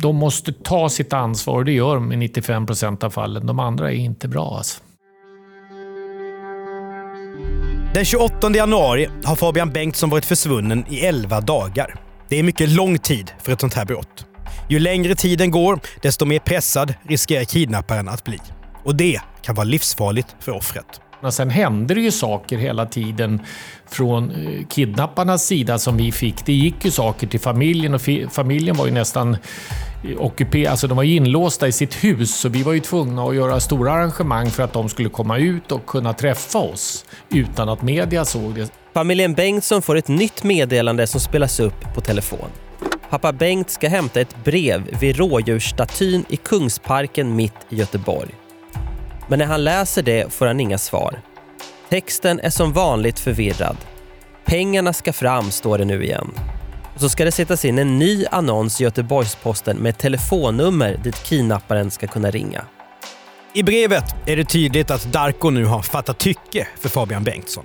de 0.00 0.16
måste 0.16 0.52
ta 0.52 0.88
sitt 0.88 1.12
ansvar 1.12 1.54
och 1.54 1.64
det 1.64 1.72
gör 1.72 1.94
de 1.94 2.12
i 2.12 2.16
95 2.16 2.66
procent 2.66 3.04
av 3.04 3.10
fallen. 3.10 3.46
De 3.46 3.60
andra 3.60 3.92
är 3.92 3.96
inte 3.96 4.28
bra. 4.28 4.56
Alltså. 4.56 4.80
Den 7.96 8.04
28 8.04 8.50
januari 8.54 9.08
har 9.24 9.36
Fabian 9.36 9.70
Bengtsson 9.70 10.10
varit 10.10 10.24
försvunnen 10.24 10.84
i 10.88 11.00
11 11.00 11.40
dagar. 11.40 11.94
Det 12.28 12.38
är 12.38 12.42
mycket 12.42 12.68
lång 12.68 12.98
tid 12.98 13.30
för 13.42 13.52
ett 13.52 13.60
sånt 13.60 13.74
här 13.74 13.84
brott. 13.84 14.26
Ju 14.68 14.78
längre 14.78 15.14
tiden 15.14 15.50
går, 15.50 15.80
desto 16.02 16.24
mer 16.24 16.38
pressad 16.38 16.94
riskerar 17.08 17.44
kidnapparen 17.44 18.08
att 18.08 18.24
bli. 18.24 18.38
Och 18.84 18.96
det 18.96 19.20
kan 19.42 19.54
vara 19.54 19.64
livsfarligt 19.64 20.36
för 20.40 20.52
offret. 20.52 21.00
Men 21.22 21.32
sen 21.32 21.50
hände 21.50 21.94
det 21.94 22.00
ju 22.00 22.10
saker 22.10 22.58
hela 22.58 22.86
tiden 22.86 23.40
från 23.90 24.30
eh, 24.30 24.66
kidnapparnas 24.66 25.46
sida 25.46 25.78
som 25.78 25.96
vi 25.96 26.12
fick. 26.12 26.46
Det 26.46 26.52
gick 26.52 26.84
ju 26.84 26.90
saker 26.90 27.26
till 27.26 27.40
familjen 27.40 27.94
och 27.94 28.02
familjen 28.30 28.76
var 28.76 28.86
ju 28.86 28.92
nästan 28.92 29.36
ockuperade. 30.18 30.70
Alltså 30.70 30.86
de 30.86 30.96
var 30.96 31.04
inlåsta 31.04 31.68
i 31.68 31.72
sitt 31.72 32.04
hus 32.04 32.36
så 32.36 32.48
vi 32.48 32.62
var 32.62 32.72
ju 32.72 32.80
tvungna 32.80 33.24
att 33.24 33.34
göra 33.34 33.60
stora 33.60 33.92
arrangemang 33.92 34.50
för 34.50 34.62
att 34.62 34.72
de 34.72 34.88
skulle 34.88 35.08
komma 35.08 35.38
ut 35.38 35.72
och 35.72 35.86
kunna 35.86 36.12
träffa 36.12 36.58
oss 36.58 37.04
utan 37.30 37.68
att 37.68 37.82
media 37.82 38.24
såg 38.24 38.54
det. 38.54 38.72
Familjen 38.94 39.34
Bengtsson 39.34 39.82
får 39.82 39.96
ett 39.96 40.08
nytt 40.08 40.42
meddelande 40.42 41.06
som 41.06 41.20
spelas 41.20 41.60
upp 41.60 41.94
på 41.94 42.00
telefon. 42.00 42.48
Pappa 43.10 43.32
Bengt 43.32 43.70
ska 43.70 43.88
hämta 43.88 44.20
ett 44.20 44.44
brev 44.44 44.98
vid 45.00 45.16
rådjursstatyn 45.16 46.24
i 46.28 46.36
Kungsparken 46.36 47.36
mitt 47.36 47.54
i 47.68 47.76
Göteborg. 47.76 48.34
Men 49.28 49.38
när 49.38 49.46
han 49.46 49.64
läser 49.64 50.02
det 50.02 50.32
får 50.32 50.46
han 50.46 50.60
inga 50.60 50.78
svar. 50.78 51.20
Texten 51.88 52.40
är 52.40 52.50
som 52.50 52.72
vanligt 52.72 53.18
förvirrad. 53.18 53.76
Pengarna 54.44 54.92
ska 54.92 55.12
fram, 55.12 55.50
står 55.50 55.78
det 55.78 55.84
nu 55.84 56.04
igen. 56.04 56.30
Och 56.96 57.02
så 57.02 57.08
ska 57.08 57.24
det 57.24 57.32
sättas 57.32 57.64
in 57.64 57.78
en 57.78 57.98
ny 57.98 58.24
annons 58.30 58.80
i 58.80 58.84
Göteborgs-Posten 58.84 59.76
med 59.76 59.98
telefonnummer 59.98 60.96
dit 61.04 61.24
kidnapparen 61.24 61.90
ska 61.90 62.06
kunna 62.06 62.30
ringa. 62.30 62.64
I 63.54 63.62
brevet 63.62 64.04
är 64.26 64.36
det 64.36 64.44
tydligt 64.44 64.90
att 64.90 65.12
Darko 65.12 65.50
nu 65.50 65.64
har 65.64 65.82
fattat 65.82 66.18
tycke 66.18 66.68
för 66.80 66.88
Fabian 66.88 67.24
Bengtsson. 67.24 67.64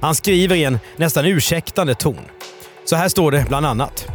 Han 0.00 0.14
skriver 0.14 0.56
i 0.56 0.64
en 0.64 0.78
nästan 0.96 1.26
ursäktande 1.26 1.94
ton. 1.94 2.18
Så 2.84 2.96
här 2.96 3.08
står 3.08 3.30
det 3.30 3.44
bland 3.48 3.66
annat. 3.66 4.08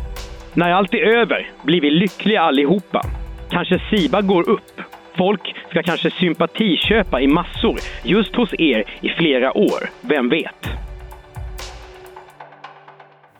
När 0.53 0.71
allt 0.71 0.93
är 0.93 1.17
över 1.17 1.51
blir 1.63 1.81
vi 1.81 1.91
lyckliga 1.91 2.41
allihopa. 2.41 3.05
Kanske 3.49 3.81
Siba 3.89 4.21
går 4.21 4.49
upp. 4.49 4.81
Folk 5.17 5.55
ska 5.69 5.83
kanske 5.83 6.11
sympatiköpa 6.11 7.21
i 7.21 7.27
massor 7.27 7.79
just 8.03 8.35
hos 8.35 8.53
er 8.53 8.83
i 9.01 9.09
flera 9.09 9.57
år. 9.57 9.89
Vem 10.01 10.29
vet? 10.29 10.86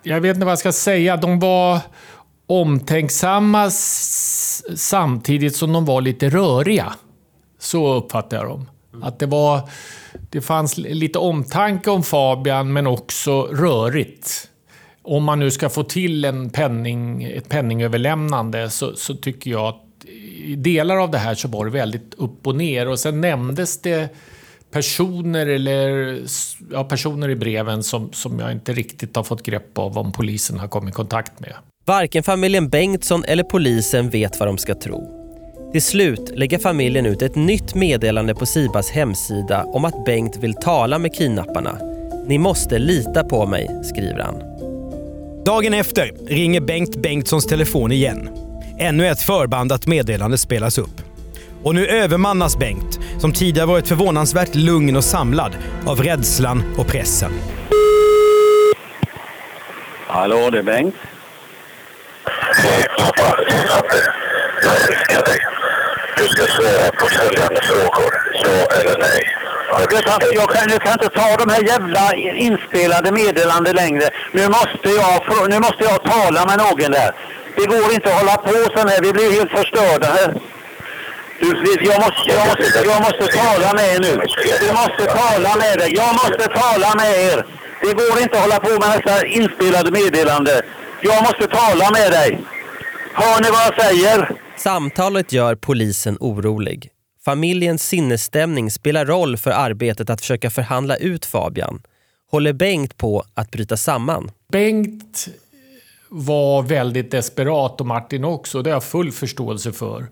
Jag 0.03 0.21
vet 0.21 0.36
inte 0.36 0.45
vad 0.45 0.51
jag 0.51 0.60
ska 0.60 0.71
säga. 0.71 1.17
De 1.17 1.39
var 1.39 1.79
omtänksamma 2.47 3.69
samtidigt 4.75 5.55
som 5.55 5.73
de 5.73 5.86
var 5.86 6.01
lite 6.01 6.29
röriga. 6.29 6.93
Så 7.60 7.93
uppfattar 7.93 8.38
jag 8.38 8.45
dem. 8.47 8.69
Att 9.01 9.19
det, 9.19 9.25
var, 9.25 9.69
det 10.29 10.41
fanns 10.41 10.77
lite 10.77 11.19
omtanke 11.19 11.89
om 11.89 12.03
Fabian, 12.03 12.73
men 12.73 12.88
också 12.88 13.41
rörigt. 13.41 14.49
Om 15.03 15.23
man 15.23 15.39
nu 15.39 15.51
ska 15.51 15.69
få 15.69 15.83
till 15.83 16.25
en 16.25 16.49
penning, 16.49 17.23
ett 17.23 17.49
penningöverlämnande 17.49 18.69
så, 18.69 18.95
så 18.95 19.15
tycker 19.15 19.51
jag 19.51 19.65
att 19.65 19.83
i 20.43 20.55
delar 20.55 20.97
av 20.97 21.12
det 21.12 21.17
här 21.17 21.36
så 21.36 21.47
var 21.47 21.65
det 21.65 21.71
väldigt 21.71 22.13
upp 22.13 22.47
och 22.47 22.55
ner. 22.55 22.88
Och 22.88 22.99
sen 22.99 23.21
nämndes 23.21 23.81
det 23.81 24.15
personer, 24.77 25.47
eller, 25.47 26.19
ja, 26.71 26.83
personer 26.83 27.29
i 27.29 27.35
breven 27.35 27.83
som, 27.83 28.09
som 28.13 28.39
jag 28.39 28.51
inte 28.51 28.73
riktigt 28.73 29.15
har 29.15 29.23
fått 29.23 29.43
grepp 29.43 29.77
av 29.77 29.97
om 29.97 30.11
polisen 30.11 30.59
har 30.59 30.67
kommit 30.67 30.89
i 30.89 30.93
kontakt 30.93 31.39
med. 31.39 31.53
Varken 31.85 32.23
familjen 32.23 32.69
Bengtsson 32.69 33.23
eller 33.23 33.43
polisen 33.43 34.09
vet 34.09 34.39
vad 34.39 34.49
de 34.49 34.57
ska 34.57 34.75
tro. 34.75 35.13
Till 35.71 35.81
slut 35.81 36.31
lägger 36.35 36.59
familjen 36.59 37.05
ut 37.05 37.21
ett 37.21 37.35
nytt 37.35 37.75
meddelande 37.75 38.35
på 38.35 38.45
Sibas 38.45 38.89
hemsida 38.89 39.63
om 39.63 39.85
att 39.85 40.05
Bengt 40.05 40.37
vill 40.37 40.53
tala 40.53 40.99
med 40.99 41.15
kidnapparna. 41.15 41.77
Ni 42.27 42.37
måste 42.37 42.79
lita 42.79 43.23
på 43.23 43.45
mig, 43.45 43.69
skriver 43.83 44.19
han. 44.19 44.35
Dagen 45.45 45.73
efter 45.73 46.11
ringer 46.27 46.61
Bengt 46.61 46.95
Bengtssons 46.95 47.45
telefon 47.45 47.91
igen. 47.91 48.29
Ännu 48.79 49.07
ett 49.07 49.21
förbandat 49.21 49.87
meddelande 49.87 50.37
spelas 50.37 50.77
upp. 50.77 51.06
Och 51.63 51.75
nu 51.75 51.87
övermannas 51.87 52.57
Bengt, 52.57 52.99
som 53.17 53.33
tidigare 53.33 53.67
varit 53.67 53.87
förvånansvärt 53.87 54.55
lugn 54.55 54.95
och 54.95 55.03
samlad, 55.03 55.57
av 55.85 56.03
rädslan 56.03 56.63
och 56.77 56.87
pressen. 56.87 57.31
Hallå, 60.07 60.49
det 60.49 60.59
är 60.59 60.63
Bengt. 60.63 60.95
Jag 64.63 64.75
älskar 64.89 65.25
dig. 65.25 65.39
Du 66.17 66.27
ska 66.27 66.43
svara 66.47 66.91
på 66.91 67.05
följande 67.07 67.61
frågor. 67.61 68.11
Ja 68.43 68.79
eller 68.79 68.99
nej. 68.99 69.23
Jag 69.69 69.89
kan, 69.89 70.19
jag, 70.33 70.49
kan, 70.49 70.69
jag 70.69 70.81
kan 70.81 70.93
inte 70.93 71.09
ta 71.09 71.45
de 71.45 71.51
här 71.53 71.63
jävla 71.63 72.13
inspelade 72.15 73.11
meddelanden 73.11 73.75
längre. 73.75 74.09
Nu 74.31 74.47
måste, 74.47 74.89
jag, 74.89 75.49
nu 75.49 75.59
måste 75.59 75.83
jag 75.83 76.03
tala 76.03 76.45
med 76.45 76.57
någon 76.57 76.91
där. 76.91 77.11
Det 77.55 77.65
går 77.65 77.93
inte 77.93 78.09
att 78.09 78.19
hålla 78.19 78.37
på 78.37 78.79
så 78.79 78.87
här. 78.87 79.01
Vi 79.01 79.13
blir 79.13 79.31
helt 79.31 79.51
förstörda. 79.51 80.07
Du, 81.39 81.47
jag, 81.86 82.00
måste, 82.02 82.32
jag, 82.32 82.47
måste, 82.47 82.80
jag 82.91 83.02
måste 83.02 83.28
tala 83.38 83.73
med 83.73 83.95
er 83.95 84.00
nu. 84.00 84.13
Du 84.62 84.73
måste 84.73 85.06
tala 85.19 85.56
med 85.56 85.78
dig. 85.80 85.93
Jag 85.95 86.13
måste 86.13 86.47
tala 86.47 86.95
med 86.95 87.12
er. 87.30 87.45
Det 87.82 87.93
går 87.93 88.21
inte 88.21 88.36
att 88.38 88.41
hålla 88.41 88.60
på 88.60 88.69
med 88.69 89.02
dessa 89.04 89.26
inspelade 89.26 89.91
meddelanden. 89.91 90.62
Jag 91.02 91.23
måste 91.23 91.47
tala 91.47 91.91
med 91.91 92.12
dig. 92.12 92.39
Hör 93.13 93.41
ni 93.41 93.50
vad 93.50 93.62
jag 93.67 93.86
säger? 93.86 94.32
Samtalet 94.58 95.32
gör 95.32 95.56
polisen 95.56 96.17
orolig. 96.19 96.89
Familjens 97.26 97.84
sinnesstämning 97.88 98.71
spelar 98.71 99.06
roll 99.06 99.38
för 99.38 99.52
arbetet 99.52 100.10
att 100.10 100.21
försöka 100.21 100.50
förhandla 100.50 100.95
ut 100.95 101.26
Fabian. 101.26 101.82
Håller 102.32 102.54
Bengt 102.54 102.97
på 102.97 103.23
att 103.34 103.52
bryta 103.52 103.78
samman? 103.78 104.32
Bengt 104.52 105.28
var 106.10 106.62
väldigt 106.62 107.12
desperat 107.12 107.82
och 107.82 107.88
Martin 107.88 108.23
också. 108.23 108.62
Det 108.62 108.69
har 108.69 108.76
jag 108.76 108.84
full 108.84 109.12
förståelse 109.12 109.71
för. 109.71 110.06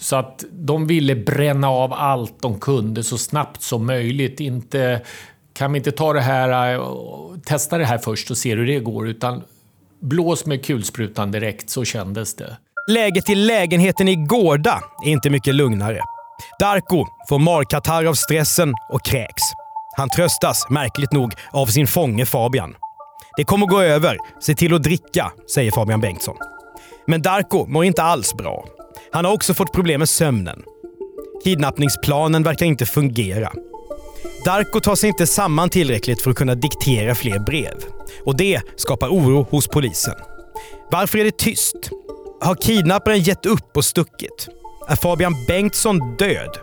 Så 0.00 0.16
att 0.16 0.44
de 0.52 0.86
ville 0.86 1.16
bränna 1.16 1.70
av 1.70 1.92
allt 1.92 2.42
de 2.42 2.60
kunde 2.60 3.02
så 3.02 3.18
snabbt 3.18 3.62
som 3.62 3.86
möjligt. 3.86 4.40
Inte, 4.40 5.00
kan 5.52 5.72
vi 5.72 5.78
inte 5.78 5.92
ta 5.92 6.12
det 6.12 6.20
här, 6.20 6.74
eh, 6.74 6.82
testa 7.46 7.78
det 7.78 7.84
här 7.84 7.98
först 7.98 8.30
och 8.30 8.36
se 8.36 8.54
hur 8.54 8.66
det 8.66 8.80
går, 8.80 9.08
utan 9.08 9.42
blås 10.00 10.46
med 10.46 10.64
kulsprutan 10.64 11.30
direkt, 11.30 11.70
så 11.70 11.84
kändes 11.84 12.36
det. 12.36 12.56
Läget 12.90 13.30
i 13.30 13.34
lägenheten 13.34 14.08
i 14.08 14.16
Gårda 14.16 14.80
är 15.06 15.10
inte 15.10 15.30
mycket 15.30 15.54
lugnare. 15.54 16.00
Darko 16.60 17.04
får 17.28 17.38
markatarr 17.38 18.04
av 18.04 18.14
stressen 18.14 18.74
och 18.92 19.04
kräks. 19.04 19.42
Han 19.96 20.08
tröstas, 20.08 20.66
märkligt 20.70 21.12
nog, 21.12 21.32
av 21.52 21.66
sin 21.66 21.86
fånge 21.86 22.26
Fabian. 22.26 22.74
Det 23.36 23.44
kommer 23.44 23.66
gå 23.66 23.80
över. 23.80 24.18
Se 24.40 24.54
till 24.54 24.74
att 24.74 24.82
dricka, 24.82 25.32
säger 25.54 25.70
Fabian 25.70 26.00
Bengtsson. 26.00 26.36
Men 27.06 27.22
Darko 27.22 27.66
mår 27.66 27.84
inte 27.84 28.02
alls 28.02 28.34
bra. 28.34 28.64
Han 29.12 29.24
har 29.24 29.32
också 29.32 29.54
fått 29.54 29.72
problem 29.72 29.98
med 29.98 30.08
sömnen. 30.08 30.62
Kidnappningsplanen 31.44 32.42
verkar 32.42 32.66
inte 32.66 32.86
fungera. 32.86 33.52
Darko 34.44 34.80
tar 34.80 34.94
sig 34.94 35.08
inte 35.08 35.26
samman 35.26 35.70
tillräckligt 35.70 36.22
för 36.22 36.30
att 36.30 36.36
kunna 36.36 36.54
diktera 36.54 37.14
fler 37.14 37.38
brev. 37.38 37.74
Och 38.24 38.36
det 38.36 38.60
skapar 38.76 39.08
oro 39.08 39.46
hos 39.50 39.68
polisen. 39.68 40.14
Varför 40.90 41.18
är 41.18 41.24
det 41.24 41.38
tyst? 41.38 41.90
Har 42.40 42.54
kidnapparen 42.54 43.20
gett 43.20 43.46
upp 43.46 43.76
och 43.76 43.84
stuckit? 43.84 44.48
Är 44.88 44.96
Fabian 44.96 45.34
Bengtsson 45.48 46.16
död? 46.16 46.58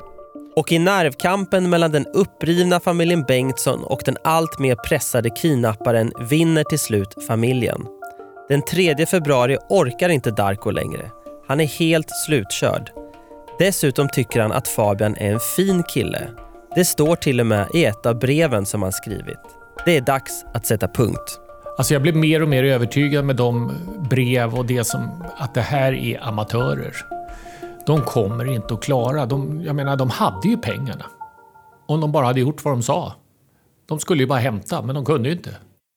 Och 0.55 0.71
i 0.71 0.79
nervkampen 0.79 1.69
mellan 1.69 1.91
den 1.91 2.05
upprivna 2.05 2.79
familjen 2.79 3.23
Bengtsson 3.23 3.83
och 3.83 4.01
den 4.05 4.17
allt 4.23 4.59
mer 4.59 4.75
pressade 4.75 5.29
kidnapparen 5.29 6.11
vinner 6.29 6.63
till 6.63 6.79
slut 6.79 7.15
familjen. 7.27 7.85
Den 8.49 8.61
3 8.61 9.05
februari 9.05 9.57
orkar 9.69 10.09
inte 10.09 10.31
Darko 10.31 10.71
längre. 10.71 11.11
Han 11.47 11.59
är 11.59 11.65
helt 11.65 12.09
slutkörd. 12.25 12.91
Dessutom 13.59 14.09
tycker 14.09 14.41
han 14.41 14.51
att 14.51 14.67
Fabian 14.67 15.15
är 15.15 15.33
en 15.33 15.39
fin 15.39 15.83
kille. 15.83 16.27
Det 16.75 16.85
står 16.85 17.15
till 17.15 17.39
och 17.39 17.45
med 17.45 17.67
i 17.73 17.85
ett 17.85 18.05
av 18.05 18.19
breven 18.19 18.65
som 18.65 18.81
han 18.81 18.91
skrivit. 18.91 19.39
Det 19.85 19.97
är 19.97 20.01
dags 20.01 20.45
att 20.53 20.65
sätta 20.65 20.87
punkt. 20.87 21.39
Alltså 21.77 21.93
jag 21.93 22.01
blev 22.01 22.15
mer 22.15 22.41
och 22.41 22.49
mer 22.49 22.63
övertygad 22.63 23.25
med 23.25 23.35
de 23.35 23.71
brev 24.09 24.55
och 24.55 24.65
det 24.65 24.83
som 24.83 25.23
att 25.37 25.53
det 25.53 25.61
här 25.61 25.93
är 25.93 26.27
amatörer. 26.27 26.95
De 27.85 28.01
kommer 28.01 28.53
inte 28.53 28.73
att 28.73 28.83
klara. 28.83 29.25
De, 29.25 29.61
jag 29.65 29.75
menar, 29.75 29.95
de 29.95 30.09
hade 30.09 30.47
ju 30.47 30.57
pengarna. 30.57 31.05
Om 31.87 32.01
de 32.01 32.11
bara 32.11 32.25
hade 32.25 32.39
gjort 32.39 32.65
vad 32.65 32.73
de 32.73 32.83
sa. 32.83 33.13
De 33.85 33.99
skulle 33.99 34.23
ju 34.23 34.27
bara 34.27 34.39
hämta, 34.39 34.81
men 34.81 34.95
de 34.95 35.05
kunde 35.05 35.29
ju 35.29 35.35
inte. 35.35 35.49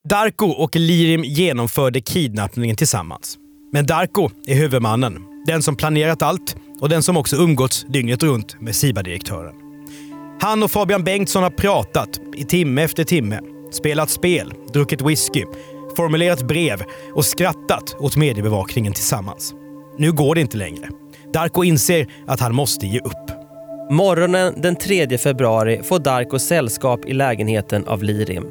Darko 0.08 0.46
och 0.46 0.76
Lirim 0.76 1.24
genomförde 1.24 2.00
kidnappningen 2.00 2.76
tillsammans. 2.76 3.38
Men 3.72 3.86
Darko 3.86 4.30
är 4.46 4.54
huvudmannen. 4.54 5.35
Den 5.46 5.62
som 5.62 5.76
planerat 5.76 6.22
allt 6.22 6.56
och 6.80 6.88
den 6.88 7.02
som 7.02 7.16
också 7.16 7.36
umgåtts 7.36 7.86
dygnet 7.88 8.22
runt 8.22 8.60
med 8.60 8.76
Siba-direktören. 8.76 9.54
Han 10.40 10.62
och 10.62 10.70
Fabian 10.70 11.04
Bengtsson 11.04 11.42
har 11.42 11.50
pratat 11.50 12.20
i 12.36 12.44
timme 12.44 12.82
efter 12.82 13.04
timme, 13.04 13.40
spelat 13.72 14.10
spel, 14.10 14.54
druckit 14.72 15.02
whisky, 15.02 15.44
formulerat 15.96 16.42
brev 16.42 16.82
och 17.14 17.24
skrattat 17.24 17.96
åt 17.98 18.16
mediebevakningen 18.16 18.92
tillsammans. 18.92 19.54
Nu 19.98 20.12
går 20.12 20.34
det 20.34 20.40
inte 20.40 20.56
längre. 20.56 20.88
Darko 21.32 21.64
inser 21.64 22.06
att 22.26 22.40
han 22.40 22.54
måste 22.54 22.86
ge 22.86 22.98
upp. 22.98 23.30
Morgonen 23.90 24.60
den 24.60 24.76
3 24.76 25.18
februari 25.18 25.82
får 25.82 25.98
Darko 25.98 26.38
sällskap 26.38 27.04
i 27.06 27.12
lägenheten 27.12 27.86
av 27.86 28.02
Lirim. 28.02 28.46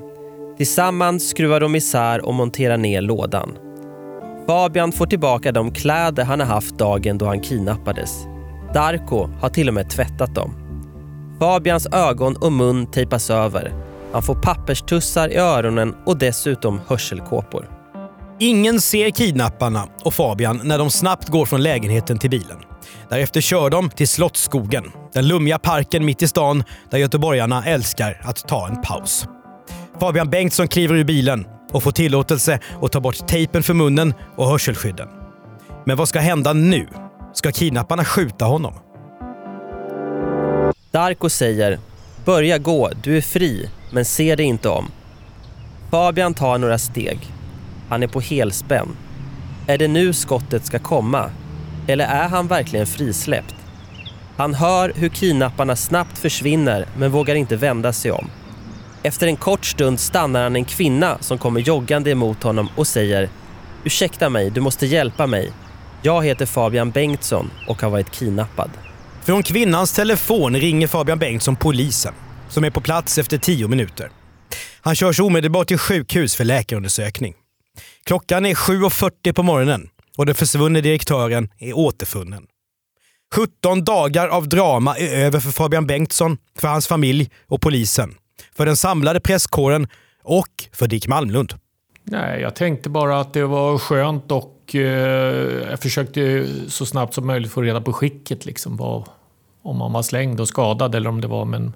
Tillsammans 0.57 1.29
skruvar 1.29 1.59
de 1.59 1.75
isär 1.75 2.25
och 2.25 2.33
monterar 2.33 2.77
ner 2.77 3.01
lådan. 3.01 3.57
Fabian 4.47 4.91
får 4.91 5.05
tillbaka 5.05 5.51
de 5.51 5.71
kläder 5.71 6.23
han 6.23 6.39
har 6.39 6.47
haft 6.47 6.77
dagen 6.77 7.17
då 7.17 7.25
han 7.25 7.41
kidnappades. 7.41 8.25
Darko 8.73 9.29
har 9.41 9.49
till 9.49 9.67
och 9.67 9.73
med 9.73 9.89
tvättat 9.89 10.35
dem. 10.35 10.53
Fabians 11.39 11.87
ögon 11.91 12.35
och 12.35 12.51
mun 12.51 12.85
tejpas 12.85 13.29
över. 13.29 13.73
Han 14.13 14.23
får 14.23 14.35
papperstussar 14.35 15.29
i 15.29 15.37
öronen 15.37 15.95
och 16.05 16.17
dessutom 16.17 16.81
hörselkåpor. 16.87 17.69
Ingen 18.39 18.81
ser 18.81 19.09
kidnapparna 19.09 19.87
och 20.03 20.13
Fabian 20.13 20.61
när 20.63 20.77
de 20.77 20.89
snabbt 20.89 21.29
går 21.29 21.45
från 21.45 21.63
lägenheten 21.63 22.17
till 22.17 22.29
bilen. 22.29 22.57
Därefter 23.09 23.41
kör 23.41 23.69
de 23.69 23.89
till 23.89 24.07
Slottsskogen, 24.07 24.91
den 25.13 25.27
lummiga 25.27 25.59
parken 25.59 26.05
mitt 26.05 26.21
i 26.21 26.27
stan 26.27 26.63
där 26.89 26.97
göteborgarna 26.97 27.65
älskar 27.65 28.21
att 28.23 28.47
ta 28.47 28.67
en 28.67 28.81
paus. 28.81 29.27
Fabian 29.99 30.29
Bengtsson 30.29 30.67
kliver 30.67 30.95
ur 30.95 31.03
bilen 31.03 31.45
och 31.71 31.83
får 31.83 31.91
tillåtelse 31.91 32.59
att 32.81 32.91
ta 32.91 32.99
bort 32.99 33.27
tejpen 33.27 33.63
för 33.63 33.73
munnen 33.73 34.13
och 34.35 34.47
hörselskydden. 34.47 35.07
Men 35.85 35.97
vad 35.97 36.09
ska 36.09 36.19
hända 36.19 36.53
nu? 36.53 36.87
Ska 37.33 37.51
kidnapparna 37.51 38.05
skjuta 38.05 38.45
honom? 38.45 38.73
Darko 40.91 41.29
säger 41.29 41.79
“Börja 42.25 42.57
gå, 42.57 42.89
du 43.03 43.17
är 43.17 43.21
fri, 43.21 43.69
men 43.91 44.05
se 44.05 44.35
dig 44.35 44.45
inte 44.45 44.69
om”. 44.69 44.91
Fabian 45.91 46.33
tar 46.33 46.57
några 46.57 46.77
steg. 46.77 47.19
Han 47.89 48.03
är 48.03 48.07
på 48.07 48.19
helspänn. 48.19 48.97
Är 49.67 49.77
det 49.77 49.87
nu 49.87 50.13
skottet 50.13 50.65
ska 50.65 50.79
komma? 50.79 51.29
Eller 51.87 52.05
är 52.05 52.27
han 52.27 52.47
verkligen 52.47 52.87
frisläppt? 52.87 53.55
Han 54.37 54.53
hör 54.53 54.93
hur 54.95 55.09
kidnapparna 55.09 55.75
snabbt 55.75 56.17
försvinner 56.17 56.85
men 56.97 57.11
vågar 57.11 57.35
inte 57.35 57.55
vända 57.55 57.93
sig 57.93 58.11
om. 58.11 58.29
Efter 59.05 59.27
en 59.27 59.35
kort 59.35 59.65
stund 59.65 59.99
stannar 59.99 60.43
han 60.43 60.55
en 60.55 60.65
kvinna 60.65 61.17
som 61.21 61.37
kommer 61.37 61.61
joggande 61.61 62.11
emot 62.11 62.43
honom 62.43 62.69
och 62.75 62.87
säger 62.87 63.29
“Ursäkta 63.83 64.29
mig, 64.29 64.49
du 64.49 64.61
måste 64.61 64.85
hjälpa 64.85 65.27
mig. 65.27 65.51
Jag 66.01 66.25
heter 66.25 66.45
Fabian 66.45 66.91
Bengtsson 66.91 67.51
och 67.67 67.81
har 67.81 67.89
varit 67.89 68.11
kidnappad.” 68.11 68.69
Från 69.23 69.43
kvinnans 69.43 69.93
telefon 69.93 70.55
ringer 70.55 70.87
Fabian 70.87 71.19
Bengtsson 71.19 71.55
polisen 71.55 72.13
som 72.49 72.63
är 72.63 72.69
på 72.69 72.81
plats 72.81 73.17
efter 73.17 73.37
tio 73.37 73.67
minuter. 73.67 74.09
Han 74.81 74.95
körs 74.95 75.19
omedelbart 75.19 75.67
till 75.67 75.77
sjukhus 75.77 76.35
för 76.35 76.43
läkarundersökning. 76.43 77.33
Klockan 78.05 78.45
är 78.45 78.53
7.40 78.53 79.33
på 79.33 79.43
morgonen 79.43 79.89
och 80.17 80.25
den 80.25 80.35
försvunne 80.35 80.81
direktören 80.81 81.49
är 81.59 81.77
återfunnen. 81.77 82.43
17 83.35 83.83
dagar 83.83 84.27
av 84.27 84.49
drama 84.49 84.97
är 84.97 85.25
över 85.25 85.39
för 85.39 85.51
Fabian 85.51 85.87
Bengtsson, 85.87 86.37
för 86.59 86.67
hans 86.67 86.87
familj 86.87 87.29
och 87.47 87.61
polisen 87.61 88.15
för 88.55 88.65
den 88.65 88.77
samlade 88.77 89.19
presskåren 89.19 89.87
och 90.23 90.69
för 90.71 90.87
Dick 90.87 91.07
Malmlund? 91.07 91.53
Nej, 92.03 92.41
jag 92.41 92.55
tänkte 92.55 92.89
bara 92.89 93.19
att 93.19 93.33
det 93.33 93.45
var 93.45 93.77
skönt 93.77 94.31
och 94.31 94.75
eh, 94.75 94.81
jag 95.69 95.79
försökte 95.79 96.47
så 96.67 96.85
snabbt 96.85 97.13
som 97.13 97.27
möjligt 97.27 97.51
få 97.51 97.61
reda 97.61 97.81
på 97.81 97.93
skicket. 97.93 98.45
Liksom, 98.45 98.77
vad, 98.77 99.03
om 99.61 99.77
man 99.77 99.93
var 99.93 100.01
slängd 100.01 100.39
och 100.39 100.47
skadad 100.47 100.95
eller 100.95 101.09
om 101.09 101.21
det 101.21 101.27
var 101.27 101.45
men 101.45 101.73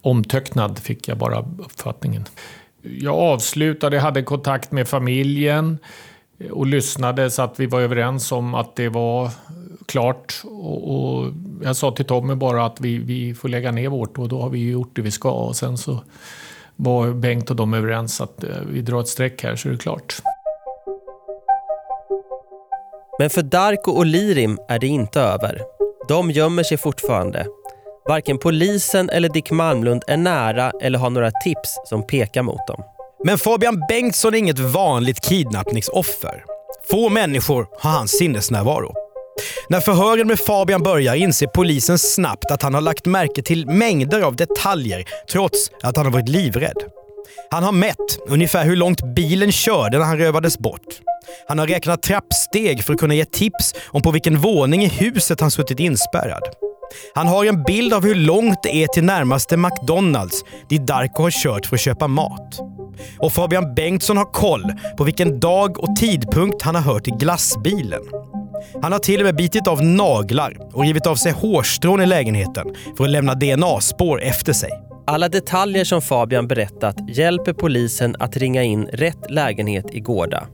omtöcknad 0.00 0.78
fick 0.78 1.08
jag 1.08 1.18
bara 1.18 1.38
uppfattningen. 1.58 2.24
Jag 2.82 3.14
avslutade, 3.14 3.98
hade 3.98 4.22
kontakt 4.22 4.72
med 4.72 4.88
familjen 4.88 5.78
och 6.50 6.66
lyssnade 6.66 7.30
så 7.30 7.42
att 7.42 7.60
vi 7.60 7.66
var 7.66 7.80
överens 7.80 8.32
om 8.32 8.54
att 8.54 8.76
det 8.76 8.88
var 8.88 9.30
klart. 9.86 10.42
Och, 10.44 10.94
och, 10.94 11.32
jag 11.62 11.76
sa 11.76 11.90
till 11.90 12.04
Tommy 12.04 12.34
bara 12.34 12.66
att 12.66 12.80
vi, 12.80 12.98
vi 12.98 13.34
får 13.34 13.48
lägga 13.48 13.72
ner 13.72 13.88
vårt 13.88 14.18
och 14.18 14.28
då 14.28 14.42
har 14.42 14.50
vi 14.50 14.70
gjort 14.70 14.96
det 14.96 15.02
vi 15.02 15.10
ska. 15.10 15.30
Och 15.30 15.56
sen 15.56 15.78
så 15.78 15.98
var 16.76 17.12
Bengt 17.12 17.50
och 17.50 17.56
de 17.56 17.74
överens 17.74 18.20
att 18.20 18.44
eh, 18.44 18.50
vi 18.70 18.80
drar 18.80 19.00
ett 19.00 19.08
streck 19.08 19.42
här 19.42 19.56
så 19.56 19.68
är 19.68 19.72
det 19.72 19.78
klart. 19.78 20.14
Men 23.18 23.30
för 23.30 23.42
Darko 23.42 23.90
och 23.90 24.06
Lirim 24.06 24.58
är 24.68 24.78
det 24.78 24.86
inte 24.86 25.20
över. 25.20 25.62
De 26.08 26.30
gömmer 26.30 26.62
sig 26.62 26.76
fortfarande. 26.76 27.46
Varken 28.08 28.38
polisen 28.38 29.10
eller 29.10 29.28
Dick 29.28 29.50
Malmlund 29.50 30.02
är 30.06 30.16
nära 30.16 30.72
eller 30.82 30.98
har 30.98 31.10
några 31.10 31.30
tips 31.30 31.78
som 31.84 32.06
pekar 32.06 32.42
mot 32.42 32.66
dem. 32.66 32.82
Men 33.24 33.38
Fabian 33.38 33.84
Bengtsson 33.88 34.34
är 34.34 34.38
inget 34.38 34.58
vanligt 34.58 35.20
kidnappningsoffer. 35.20 36.44
Få 36.90 37.08
människor 37.08 37.66
har 37.78 37.90
hans 37.90 38.18
sinnesnärvaro. 38.18 39.03
När 39.68 39.80
förhören 39.80 40.26
med 40.26 40.38
Fabian 40.38 40.82
börjar 40.82 41.14
inser 41.14 41.46
polisen 41.46 41.98
snabbt 41.98 42.50
att 42.50 42.62
han 42.62 42.74
har 42.74 42.80
lagt 42.80 43.06
märke 43.06 43.42
till 43.42 43.66
mängder 43.66 44.20
av 44.20 44.36
detaljer 44.36 45.04
trots 45.32 45.70
att 45.82 45.96
han 45.96 46.06
har 46.06 46.12
varit 46.12 46.28
livrädd. 46.28 46.76
Han 47.50 47.62
har 47.62 47.72
mätt 47.72 48.18
ungefär 48.28 48.64
hur 48.64 48.76
långt 48.76 49.14
bilen 49.14 49.52
körde 49.52 49.98
när 49.98 50.04
han 50.04 50.18
rövades 50.18 50.58
bort. 50.58 51.00
Han 51.48 51.58
har 51.58 51.66
räknat 51.66 52.02
trappsteg 52.02 52.84
för 52.84 52.92
att 52.92 53.00
kunna 53.00 53.14
ge 53.14 53.24
tips 53.24 53.74
om 53.86 54.02
på 54.02 54.10
vilken 54.10 54.38
våning 54.38 54.82
i 54.82 54.88
huset 54.88 55.40
han 55.40 55.50
suttit 55.50 55.80
inspärrad. 55.80 56.42
Han 57.14 57.26
har 57.26 57.44
en 57.44 57.62
bild 57.62 57.94
av 57.94 58.04
hur 58.04 58.14
långt 58.14 58.62
det 58.62 58.74
är 58.74 58.86
till 58.86 59.04
närmaste 59.04 59.56
McDonalds 59.56 60.44
dit 60.68 60.86
Darko 60.86 61.22
har 61.22 61.30
kört 61.30 61.66
för 61.66 61.76
att 61.76 61.80
köpa 61.80 62.08
mat. 62.08 62.60
Och 63.18 63.32
Fabian 63.32 63.74
Bengtsson 63.74 64.16
har 64.16 64.32
koll 64.32 64.72
på 64.96 65.04
vilken 65.04 65.40
dag 65.40 65.78
och 65.78 65.96
tidpunkt 65.96 66.62
han 66.62 66.74
har 66.74 66.82
hört 66.82 67.08
i 67.08 67.10
glassbilen. 67.10 68.02
Han 68.82 68.92
har 68.92 68.98
till 68.98 69.20
och 69.20 69.26
med 69.26 69.36
bitit 69.36 69.68
av 69.68 69.84
naglar 69.84 70.56
och 70.72 70.82
rivit 70.82 71.06
av 71.06 71.16
sig 71.16 71.32
hårstrån 71.32 72.00
i 72.00 72.06
lägenheten 72.06 72.66
för 72.96 73.04
att 73.04 73.10
lämna 73.10 73.34
DNA-spår 73.34 74.22
efter 74.22 74.52
sig. 74.52 74.70
Alla 75.06 75.28
detaljer 75.28 75.84
som 75.84 76.02
Fabian 76.02 76.48
berättat 76.48 76.96
hjälper 77.08 77.52
polisen 77.52 78.16
att 78.18 78.36
ringa 78.36 78.62
in 78.62 78.86
rätt 78.92 79.30
lägenhet 79.30 79.84
i 79.92 80.00
Gårda. 80.00 80.46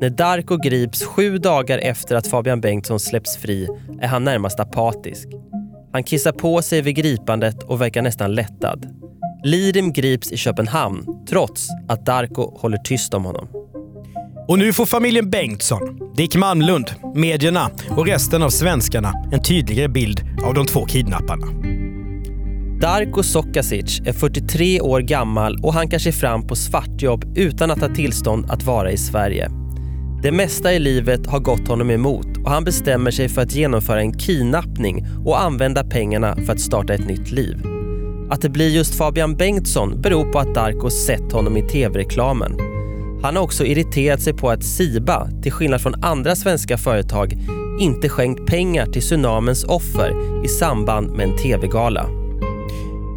När 0.00 0.10
Darko 0.10 0.56
grips 0.56 1.04
sju 1.04 1.38
dagar 1.38 1.78
efter 1.78 2.16
att 2.16 2.26
Fabian 2.26 2.60
Bengtsson 2.60 3.00
släpps 3.00 3.36
fri 3.36 3.68
är 4.00 4.06
han 4.06 4.24
närmast 4.24 4.60
apatisk. 4.60 5.28
Han 5.92 6.02
kissar 6.02 6.32
på 6.32 6.62
sig 6.62 6.82
vid 6.82 6.96
gripandet 6.96 7.62
och 7.62 7.80
verkar 7.80 8.02
nästan 8.02 8.34
lättad. 8.34 8.86
Lirim 9.44 9.92
grips 9.92 10.32
i 10.32 10.36
Köpenhamn 10.36 11.24
trots 11.28 11.68
att 11.88 12.06
Darko 12.06 12.58
håller 12.58 12.78
tyst 12.78 13.14
om 13.14 13.24
honom. 13.24 13.48
Och 14.48 14.58
nu 14.58 14.72
får 14.72 14.86
familjen 14.86 15.30
Bengtsson, 15.30 15.80
Dick 16.16 16.36
Malmlund, 16.36 16.90
medierna 17.14 17.70
och 17.96 18.06
resten 18.06 18.42
av 18.42 18.50
svenskarna 18.50 19.12
en 19.32 19.42
tydligare 19.42 19.88
bild 19.88 20.20
av 20.44 20.54
de 20.54 20.66
två 20.66 20.86
kidnapparna. 20.86 21.46
Darko 22.80 23.22
Sokasic 23.22 24.00
är 24.00 24.12
43 24.12 24.80
år 24.80 25.00
gammal 25.00 25.58
och 25.62 25.74
hankar 25.74 25.98
sig 25.98 26.12
fram 26.12 26.46
på 26.46 26.56
svartjobb 26.56 27.24
utan 27.36 27.70
att 27.70 27.80
ha 27.80 27.94
tillstånd 27.94 28.50
att 28.50 28.62
vara 28.62 28.90
i 28.90 28.96
Sverige. 28.96 29.50
Det 30.22 30.32
mesta 30.32 30.72
i 30.72 30.78
livet 30.78 31.26
har 31.26 31.40
gått 31.40 31.68
honom 31.68 31.90
emot 31.90 32.36
och 32.44 32.50
han 32.50 32.64
bestämmer 32.64 33.10
sig 33.10 33.28
för 33.28 33.42
att 33.42 33.54
genomföra 33.54 34.00
en 34.00 34.18
kidnappning 34.18 35.06
och 35.24 35.42
använda 35.42 35.84
pengarna 35.84 36.36
för 36.36 36.52
att 36.52 36.60
starta 36.60 36.94
ett 36.94 37.08
nytt 37.08 37.30
liv. 37.30 37.62
Att 38.30 38.40
det 38.40 38.48
blir 38.48 38.68
just 38.68 38.94
Fabian 38.94 39.36
Bengtsson 39.36 40.00
beror 40.00 40.32
på 40.32 40.38
att 40.38 40.54
Darko 40.54 40.90
sett 40.90 41.32
honom 41.32 41.56
i 41.56 41.62
tv-reklamen. 41.62 42.63
Han 43.24 43.36
har 43.36 43.42
också 43.42 43.64
irriterat 43.64 44.22
sig 44.22 44.32
på 44.32 44.50
att 44.50 44.64
Siba, 44.64 45.28
till 45.42 45.52
skillnad 45.52 45.80
från 45.80 46.04
andra 46.04 46.36
svenska 46.36 46.78
företag, 46.78 47.34
inte 47.80 48.08
skänkt 48.08 48.46
pengar 48.46 48.86
till 48.86 49.02
tsunamens 49.02 49.64
offer 49.64 50.44
i 50.44 50.48
samband 50.48 51.10
med 51.10 51.28
en 51.28 51.36
tv-gala. 51.36 52.06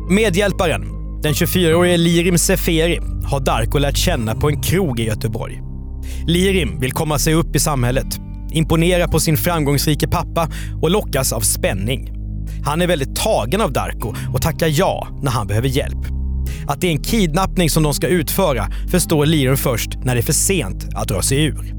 Medhjälparen, 0.09 0.81
den 1.21 1.33
24-årige 1.33 1.97
Lirim 1.97 2.37
Seferi, 2.37 2.99
har 3.25 3.39
Darko 3.39 3.77
lärt 3.77 3.97
känna 3.97 4.35
på 4.35 4.49
en 4.49 4.61
krog 4.61 4.99
i 4.99 5.03
Göteborg. 5.03 5.61
Lirim 6.27 6.79
vill 6.79 6.91
komma 6.91 7.19
sig 7.19 7.33
upp 7.33 7.55
i 7.55 7.59
samhället, 7.59 8.19
imponera 8.51 9.07
på 9.07 9.19
sin 9.19 9.37
framgångsrike 9.37 10.07
pappa 10.07 10.49
och 10.81 10.91
lockas 10.91 11.33
av 11.33 11.41
spänning. 11.41 12.11
Han 12.65 12.81
är 12.81 12.87
väldigt 12.87 13.15
tagen 13.15 13.61
av 13.61 13.73
Darko 13.73 14.13
och 14.33 14.41
tackar 14.41 14.67
ja 14.71 15.07
när 15.21 15.31
han 15.31 15.47
behöver 15.47 15.67
hjälp. 15.67 16.16
Att 16.67 16.81
det 16.81 16.87
är 16.87 16.91
en 16.91 17.03
kidnappning 17.03 17.69
som 17.69 17.83
de 17.83 17.93
ska 17.93 18.07
utföra 18.07 18.67
förstår 18.91 19.25
Lirim 19.25 19.57
först 19.57 19.89
när 20.03 20.15
det 20.15 20.21
är 20.21 20.23
för 20.23 20.33
sent 20.33 20.87
att 20.95 21.07
dra 21.07 21.21
sig 21.21 21.45
ur. 21.45 21.73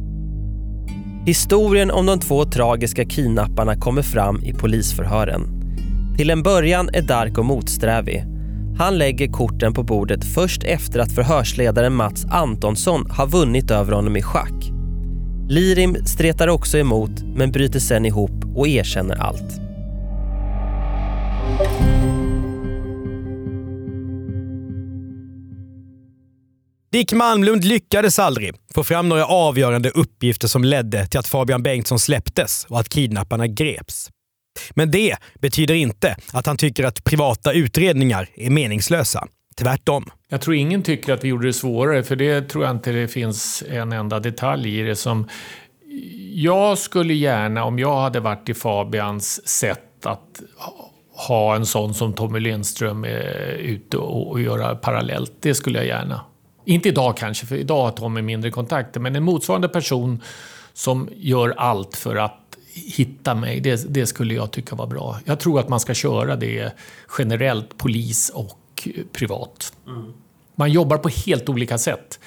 Historien 1.26 1.90
om 1.90 2.06
de 2.06 2.20
två 2.20 2.44
tragiska 2.44 3.04
kidnapparna 3.04 3.76
kommer 3.76 4.02
fram 4.02 4.44
i 4.44 4.52
polisförhören. 4.52 5.42
Till 6.16 6.30
en 6.30 6.42
början 6.42 6.88
är 6.92 7.02
Darko 7.02 7.42
motsträvig. 7.42 8.24
Han 8.78 8.98
lägger 8.98 9.28
korten 9.28 9.74
på 9.74 9.82
bordet 9.82 10.24
först 10.24 10.62
efter 10.64 11.00
att 11.00 11.12
förhörsledaren 11.12 11.94
Mats 11.94 12.24
Antonsson 12.30 13.10
har 13.10 13.26
vunnit 13.26 13.70
över 13.70 13.92
honom 13.92 14.16
i 14.16 14.22
schack. 14.22 14.72
Lirim 15.48 15.96
stretar 16.04 16.48
också 16.48 16.78
emot 16.78 17.22
men 17.34 17.52
bryter 17.52 17.80
sen 17.80 18.06
ihop 18.06 18.44
och 18.56 18.68
erkänner 18.68 19.16
allt. 19.16 19.60
Dick 26.90 27.12
Malmlund 27.12 27.64
lyckades 27.64 28.18
aldrig 28.18 28.54
få 28.74 28.84
fram 28.84 29.08
några 29.08 29.26
avgörande 29.26 29.90
uppgifter 29.90 30.48
som 30.48 30.64
ledde 30.64 31.06
till 31.06 31.20
att 31.20 31.26
Fabian 31.26 31.62
Bengtsson 31.62 31.98
släpptes 31.98 32.66
och 32.68 32.80
att 32.80 32.88
kidnapparna 32.88 33.46
greps. 33.46 34.10
Men 34.70 34.90
det 34.90 35.16
betyder 35.40 35.74
inte 35.74 36.16
att 36.32 36.46
han 36.46 36.56
tycker 36.56 36.84
att 36.84 37.04
privata 37.04 37.52
utredningar 37.52 38.28
är 38.34 38.50
meningslösa. 38.50 39.26
Tvärtom. 39.56 40.10
Jag 40.28 40.40
tror 40.40 40.56
ingen 40.56 40.82
tycker 40.82 41.12
att 41.12 41.24
vi 41.24 41.28
gjorde 41.28 41.46
det 41.46 41.52
svårare, 41.52 42.02
för 42.02 42.16
det 42.16 42.42
tror 42.42 42.64
jag 42.64 42.76
inte 42.76 42.92
det 42.92 43.08
finns 43.08 43.64
en 43.68 43.92
enda 43.92 44.20
detalj 44.20 44.80
i 44.80 44.82
det 44.82 44.96
som... 44.96 45.28
Jag 46.32 46.78
skulle 46.78 47.14
gärna, 47.14 47.64
om 47.64 47.78
jag 47.78 48.00
hade 48.00 48.20
varit 48.20 48.48
i 48.48 48.54
Fabians 48.54 49.48
sätt 49.48 50.06
att 50.06 50.40
ha 51.26 51.56
en 51.56 51.66
sån 51.66 51.94
som 51.94 52.12
Tommy 52.12 52.40
Lindström 52.40 53.04
eh, 53.04 53.10
ute 53.50 53.96
och 53.96 54.40
göra 54.40 54.74
parallellt, 54.74 55.32
det 55.40 55.54
skulle 55.54 55.78
jag 55.78 55.86
gärna. 55.86 56.20
Inte 56.68 56.88
idag 56.88 57.16
kanske, 57.16 57.46
för 57.46 57.56
idag 57.56 57.82
har 57.82 57.90
Tommy 57.90 58.22
mindre 58.22 58.50
kontakter, 58.50 59.00
men 59.00 59.16
en 59.16 59.22
motsvarande 59.22 59.68
person 59.68 60.22
som 60.72 61.08
gör 61.16 61.54
allt 61.56 61.96
för 61.96 62.16
att 62.16 62.58
hitta 62.74 63.34
mig, 63.34 63.60
det, 63.60 63.94
det, 63.94 64.06
skulle 64.06 64.34
jag 64.34 64.50
tycka 64.50 64.76
var 64.76 64.86
bra. 64.86 65.18
Jag 65.24 65.40
tror 65.40 65.60
att 65.60 65.68
man 65.68 65.80
ska 65.80 65.94
köra 65.94 66.36
det 66.36 66.72
generellt, 67.18 67.78
polis 67.78 68.30
och 68.34 68.88
privat. 69.12 69.72
Mm. 69.86 70.12
Man 70.54 70.72
jobbar 70.72 70.98
på 70.98 71.08
helt 71.08 71.48
olika 71.48 71.78
sätt. 71.78 72.20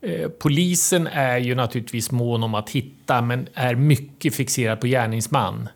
Eh, 0.00 0.28
polisen 0.28 1.06
är 1.06 1.38
ju 1.38 1.54
naturligtvis 1.54 2.10
mån 2.10 2.42
om 2.42 2.54
att 2.54 2.70
hitta, 2.70 3.22
men 3.22 3.48
är 3.54 3.74
mycket 3.74 4.34
fixerad 4.34 4.80
på 4.80 4.86
gärningsman. 4.86 5.68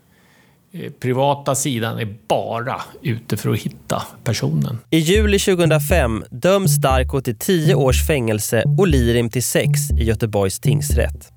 Eh, 0.73 0.91
privata 1.01 1.55
sidan 1.55 1.99
är 1.99 2.17
bara 2.29 2.81
ute 3.03 3.37
för 3.37 3.51
att 3.51 3.59
hitta 3.59 4.03
personen. 4.25 4.79
I 4.91 4.99
juli 4.99 5.39
2005 5.39 6.25
döms 6.31 6.77
Darko 6.77 7.21
till 7.21 7.39
10 7.39 7.75
års 7.75 8.07
fängelse 8.07 8.65
och 8.79 8.89
Lirim 8.89 9.31
till 9.31 9.43
6 9.43 9.91
i 9.91 10.05
Göteborgs 10.05 10.61
tingsrätt. 10.61 11.33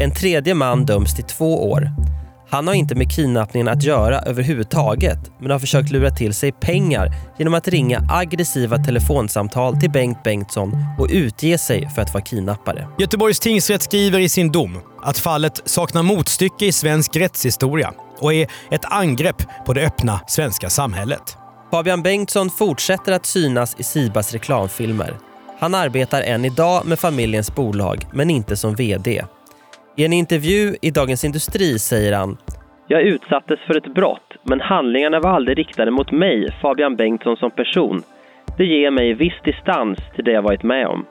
En 0.00 0.14
tredje 0.14 0.54
man 0.54 0.86
döms 0.86 1.14
till 1.14 1.24
två 1.24 1.70
år. 1.70 1.90
Han 2.50 2.66
har 2.66 2.74
inte 2.74 2.94
med 2.94 3.12
kidnappningen 3.12 3.68
att 3.68 3.82
göra 3.82 4.18
överhuvudtaget 4.18 5.18
men 5.40 5.50
har 5.50 5.58
försökt 5.58 5.90
lura 5.90 6.10
till 6.10 6.34
sig 6.34 6.52
pengar 6.52 7.12
genom 7.38 7.54
att 7.54 7.68
ringa 7.68 8.02
aggressiva 8.10 8.76
telefonsamtal 8.76 9.76
till 9.76 9.90
Bengt 9.90 10.22
Bengtsson 10.22 10.72
och 10.98 11.08
utge 11.10 11.58
sig 11.58 11.88
för 11.94 12.02
att 12.02 12.14
vara 12.14 12.24
kidnappare. 12.24 12.88
Göteborgs 12.98 13.40
tingsrätt 13.40 13.82
skriver 13.82 14.18
i 14.18 14.28
sin 14.28 14.52
dom 14.52 14.78
att 15.02 15.18
fallet 15.18 15.62
saknar 15.64 16.02
motstycke 16.02 16.66
i 16.66 16.72
svensk 16.72 17.16
rättshistoria 17.16 17.92
och 18.18 18.34
är 18.34 18.48
ett 18.70 18.84
angrepp 18.84 19.42
på 19.66 19.72
det 19.72 19.86
öppna 19.86 20.20
svenska 20.26 20.70
samhället. 20.70 21.36
Fabian 21.70 22.02
Bengtsson 22.02 22.50
fortsätter 22.50 23.12
att 23.12 23.26
synas 23.26 23.74
i 23.78 23.82
Sibas 23.82 24.32
reklamfilmer. 24.32 25.16
Han 25.58 25.74
arbetar 25.74 26.22
än 26.22 26.44
idag 26.44 26.86
med 26.86 26.98
familjens 26.98 27.54
bolag, 27.54 28.06
men 28.12 28.30
inte 28.30 28.56
som 28.56 28.74
VD. 28.74 29.24
I 29.98 30.04
en 30.04 30.12
intervju 30.12 30.76
i 30.82 30.90
Dagens 30.90 31.24
Industri 31.24 31.78
säger 31.78 32.12
han 32.12 32.36
Jag 32.88 33.02
utsattes 33.02 33.60
för 33.66 33.76
ett 33.76 33.94
brott, 33.94 34.32
men 34.42 34.60
handlingarna 34.60 35.20
var 35.20 35.30
aldrig 35.30 35.58
riktade 35.58 35.90
mot 35.90 36.12
mig, 36.12 36.56
Fabian 36.62 36.96
Bengtsson 36.96 37.36
som 37.36 37.50
person. 37.50 38.02
Det 38.58 38.64
ger 38.64 38.90
mig 38.90 39.14
viss 39.14 39.42
distans 39.44 39.98
till 40.14 40.24
det 40.24 40.32
jag 40.32 40.42
varit 40.42 40.62
med 40.62 40.86
om. 40.86 41.06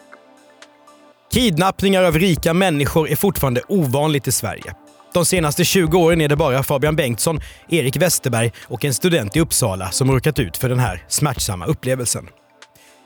Kidnappningar 1.33 2.03
av 2.03 2.13
rika 2.13 2.53
människor 2.53 3.09
är 3.09 3.15
fortfarande 3.15 3.61
ovanligt 3.67 4.27
i 4.27 4.31
Sverige. 4.31 4.73
De 5.13 5.25
senaste 5.25 5.63
20 5.63 5.97
åren 5.97 6.21
är 6.21 6.27
det 6.27 6.35
bara 6.35 6.63
Fabian 6.63 6.95
Bengtsson, 6.95 7.39
Erik 7.69 7.97
Westerberg 7.97 8.51
och 8.67 8.85
en 8.85 8.93
student 8.93 9.35
i 9.35 9.39
Uppsala 9.39 9.91
som 9.91 10.11
råkat 10.11 10.39
ut 10.39 10.57
för 10.57 10.69
den 10.69 10.79
här 10.79 11.01
smärtsamma 11.07 11.65
upplevelsen. 11.65 12.27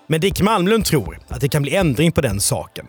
Men 0.08 0.22
Dick 0.22 0.42
Malmlund 0.42 0.86
tror 0.86 1.20
att 1.28 1.42
det 1.42 1.50
kan 1.50 1.62
bli 1.62 1.76
ändring 1.76 2.12
på 2.12 2.22
den 2.22 2.40
saken. 2.40 2.88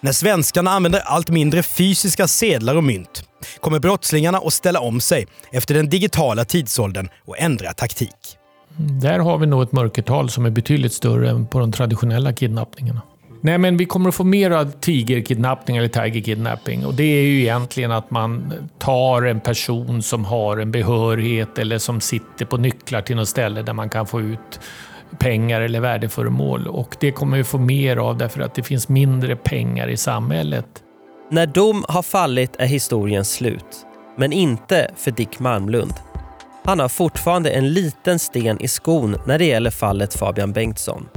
När 0.00 0.12
svenskarna 0.12 0.70
använder 0.70 1.00
allt 1.00 1.30
mindre 1.30 1.62
fysiska 1.62 2.28
sedlar 2.28 2.76
och 2.76 2.84
mynt 2.84 3.24
kommer 3.60 3.78
brottslingarna 3.78 4.38
att 4.38 4.52
ställa 4.52 4.80
om 4.80 5.00
sig 5.00 5.26
efter 5.52 5.74
den 5.74 5.88
digitala 5.88 6.44
tidsåldern 6.44 7.08
och 7.24 7.38
ändra 7.38 7.72
taktik. 7.72 8.36
Där 8.76 9.18
har 9.18 9.38
vi 9.38 9.46
nog 9.46 9.62
ett 9.62 9.72
mörkertal 9.72 10.30
som 10.30 10.46
är 10.46 10.50
betydligt 10.50 10.92
större 10.92 11.30
än 11.30 11.46
på 11.46 11.58
de 11.58 11.72
traditionella 11.72 12.32
kidnappningarna. 12.32 13.02
Nej, 13.40 13.58
men 13.58 13.76
vi 13.76 13.84
kommer 13.84 14.08
att 14.08 14.14
få 14.14 14.24
mer 14.24 14.50
av 14.50 14.70
tigerkidnappning 14.80 15.76
eller 15.76 15.88
tigerkidnapping. 15.88 16.86
Och 16.86 16.94
det 16.94 17.02
är 17.02 17.22
ju 17.22 17.40
egentligen 17.40 17.92
att 17.92 18.10
man 18.10 18.52
tar 18.78 19.22
en 19.22 19.40
person 19.40 20.02
som 20.02 20.24
har 20.24 20.56
en 20.56 20.70
behörighet 20.70 21.58
eller 21.58 21.78
som 21.78 22.00
sitter 22.00 22.44
på 22.44 22.56
nycklar 22.56 23.02
till 23.02 23.16
något 23.16 23.28
ställe 23.28 23.62
där 23.62 23.72
man 23.72 23.88
kan 23.88 24.06
få 24.06 24.20
ut 24.20 24.60
pengar 25.18 25.60
eller 25.60 25.80
värdeföremål. 25.80 26.66
Och 26.66 26.96
det 27.00 27.12
kommer 27.12 27.36
vi 27.36 27.44
få 27.44 27.58
mer 27.58 27.96
av 27.96 28.18
därför 28.18 28.40
att 28.40 28.54
det 28.54 28.62
finns 28.62 28.88
mindre 28.88 29.36
pengar 29.36 29.88
i 29.88 29.96
samhället. 29.96 30.66
När 31.30 31.46
dom 31.46 31.84
har 31.88 32.02
fallit 32.02 32.56
är 32.58 32.66
historien 32.66 33.24
slut. 33.24 33.86
Men 34.16 34.32
inte 34.32 34.90
för 34.96 35.10
Dick 35.10 35.38
Malmlund. 35.38 35.94
Han 36.64 36.80
har 36.80 36.88
fortfarande 36.88 37.50
en 37.50 37.72
liten 37.72 38.18
sten 38.18 38.60
i 38.60 38.68
skon 38.68 39.16
när 39.26 39.38
det 39.38 39.44
gäller 39.44 39.70
fallet 39.70 40.14
Fabian 40.14 40.52
Bengtsson. 40.52 41.08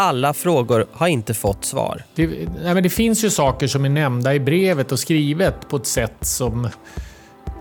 alla 0.00 0.34
frågor 0.34 0.86
har 0.92 1.08
inte 1.08 1.34
fått 1.34 1.64
svar. 1.64 2.02
Det, 2.14 2.26
nej 2.62 2.74
men 2.74 2.82
det 2.82 2.90
finns 2.90 3.24
ju 3.24 3.30
saker 3.30 3.66
som 3.66 3.84
är 3.84 3.88
nämnda 3.88 4.34
i 4.34 4.40
brevet 4.40 4.92
och 4.92 4.98
skrivet 4.98 5.68
på 5.68 5.76
ett 5.76 5.86
sätt 5.86 6.16
som... 6.20 6.68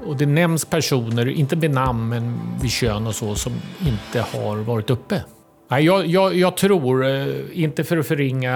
Och 0.06 0.18
det 0.18 0.26
nämns 0.26 0.66
personer, 0.66 1.30
inte 1.30 1.56
med 1.56 1.72
namn 1.72 2.10
men 2.10 2.40
vid 2.62 2.72
kön 2.72 3.08
och 3.08 3.16
så, 3.16 3.36
som 3.36 3.54
inte 3.80 4.22
har 4.22 4.58
varit 4.58 4.90
uppe. 4.90 5.24
Nej, 5.72 5.86
jag, 5.86 6.08
jag, 6.08 6.36
jag 6.36 6.58
tror, 6.58 7.06
eh, 7.06 7.28
inte 7.54 7.84
för 7.84 7.98
att 7.98 8.08
förringa, 8.08 8.54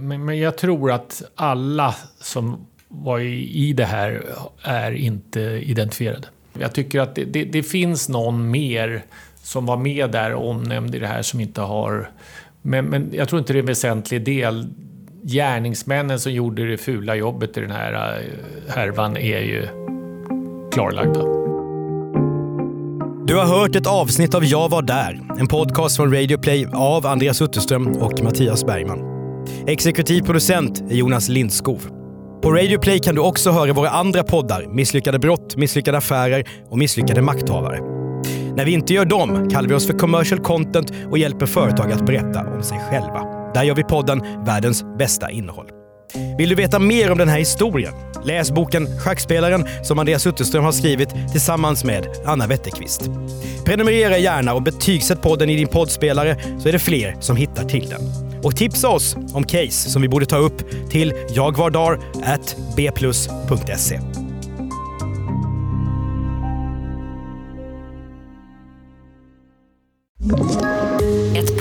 men, 0.00 0.24
men 0.24 0.38
jag 0.38 0.56
tror 0.56 0.92
att 0.92 1.22
alla 1.34 1.94
som 2.20 2.66
var 2.88 3.18
i, 3.18 3.68
i 3.68 3.72
det 3.72 3.84
här 3.84 4.24
är 4.62 4.92
inte 4.92 5.40
identifierade. 5.40 6.28
Jag 6.58 6.72
tycker 6.72 7.00
att 7.00 7.14
det, 7.14 7.24
det, 7.24 7.44
det, 7.44 7.62
finns 7.62 8.08
någon 8.08 8.50
mer 8.50 9.02
som 9.42 9.66
var 9.66 9.76
med 9.76 10.10
där 10.10 10.34
och 10.34 10.50
omnämnd 10.50 10.94
i 10.94 10.98
det 10.98 11.06
här 11.06 11.22
som 11.22 11.40
inte 11.40 11.60
har... 11.60 12.10
Men, 12.62 12.84
men 12.84 13.10
jag 13.12 13.28
tror 13.28 13.38
inte 13.38 13.52
det 13.52 13.58
är 13.58 13.60
en 13.60 13.66
väsentlig 13.66 14.24
del. 14.24 14.66
Gärningsmännen 15.22 16.20
som 16.20 16.32
gjorde 16.32 16.70
det 16.70 16.78
fula 16.78 17.14
jobbet 17.14 17.56
i 17.56 17.60
den 17.60 17.70
här 17.70 17.92
eh, 17.92 18.74
härvan 18.74 19.16
är 19.16 19.40
ju 19.40 19.66
klarlagda. 20.72 21.37
Du 23.28 23.36
har 23.36 23.46
hört 23.46 23.76
ett 23.76 23.86
avsnitt 23.86 24.34
av 24.34 24.44
Jag 24.44 24.68
var 24.68 24.82
där, 24.82 25.20
en 25.38 25.46
podcast 25.46 25.96
från 25.96 26.14
Radio 26.14 26.38
Play 26.38 26.66
av 26.74 27.06
Andreas 27.06 27.42
Utterström 27.42 27.86
och 27.86 28.22
Mattias 28.22 28.64
Bergman. 28.64 28.98
Exekutiv 29.66 30.22
producent 30.22 30.80
är 30.90 30.94
Jonas 30.94 31.28
Lindskov. 31.28 31.88
På 32.42 32.52
Radio 32.52 32.78
Play 32.78 32.98
kan 32.98 33.14
du 33.14 33.20
också 33.20 33.50
höra 33.50 33.72
våra 33.72 33.90
andra 33.90 34.22
poddar 34.22 34.66
Misslyckade 34.74 35.18
brott, 35.18 35.56
Misslyckade 35.56 35.98
affärer 35.98 36.44
och 36.70 36.78
Misslyckade 36.78 37.22
makthavare. 37.22 37.80
När 38.56 38.64
vi 38.64 38.72
inte 38.72 38.94
gör 38.94 39.04
dem 39.04 39.50
kallar 39.50 39.68
vi 39.68 39.74
oss 39.74 39.86
för 39.86 39.98
commercial 39.98 40.40
content 40.40 40.92
och 41.10 41.18
hjälper 41.18 41.46
företag 41.46 41.92
att 41.92 42.06
berätta 42.06 42.54
om 42.56 42.62
sig 42.62 42.78
själva. 42.90 43.50
Där 43.54 43.62
gör 43.62 43.74
vi 43.74 43.84
podden 43.84 44.22
Världens 44.46 44.84
bästa 44.98 45.30
innehåll. 45.30 45.77
Vill 46.38 46.48
du 46.48 46.54
veta 46.54 46.78
mer 46.78 47.12
om 47.12 47.18
den 47.18 47.28
här 47.28 47.38
historien? 47.38 47.94
Läs 48.24 48.50
boken 48.50 49.00
Schackspelaren 49.00 49.66
som 49.82 49.98
Andreas 49.98 50.26
Utterström 50.26 50.64
har 50.64 50.72
skrivit 50.72 51.08
tillsammans 51.32 51.84
med 51.84 52.06
Anna 52.26 52.46
Wetterqvist. 52.46 53.10
Prenumerera 53.64 54.18
gärna 54.18 54.54
och 54.54 54.62
betygsätt 54.62 55.22
podden 55.22 55.50
i 55.50 55.56
din 55.56 55.68
poddspelare 55.68 56.36
så 56.58 56.68
är 56.68 56.72
det 56.72 56.78
fler 56.78 57.16
som 57.20 57.36
hittar 57.36 57.64
till 57.64 57.88
den. 57.88 58.00
Och 58.42 58.56
tipsa 58.56 58.88
oss 58.88 59.16
om 59.32 59.44
case 59.44 59.90
som 59.90 60.02
vi 60.02 60.08
borde 60.08 60.26
ta 60.26 60.36
upp 60.36 60.62
till 60.90 61.14
jagvardar.bplus.se. 61.30 64.00
you 70.30 70.77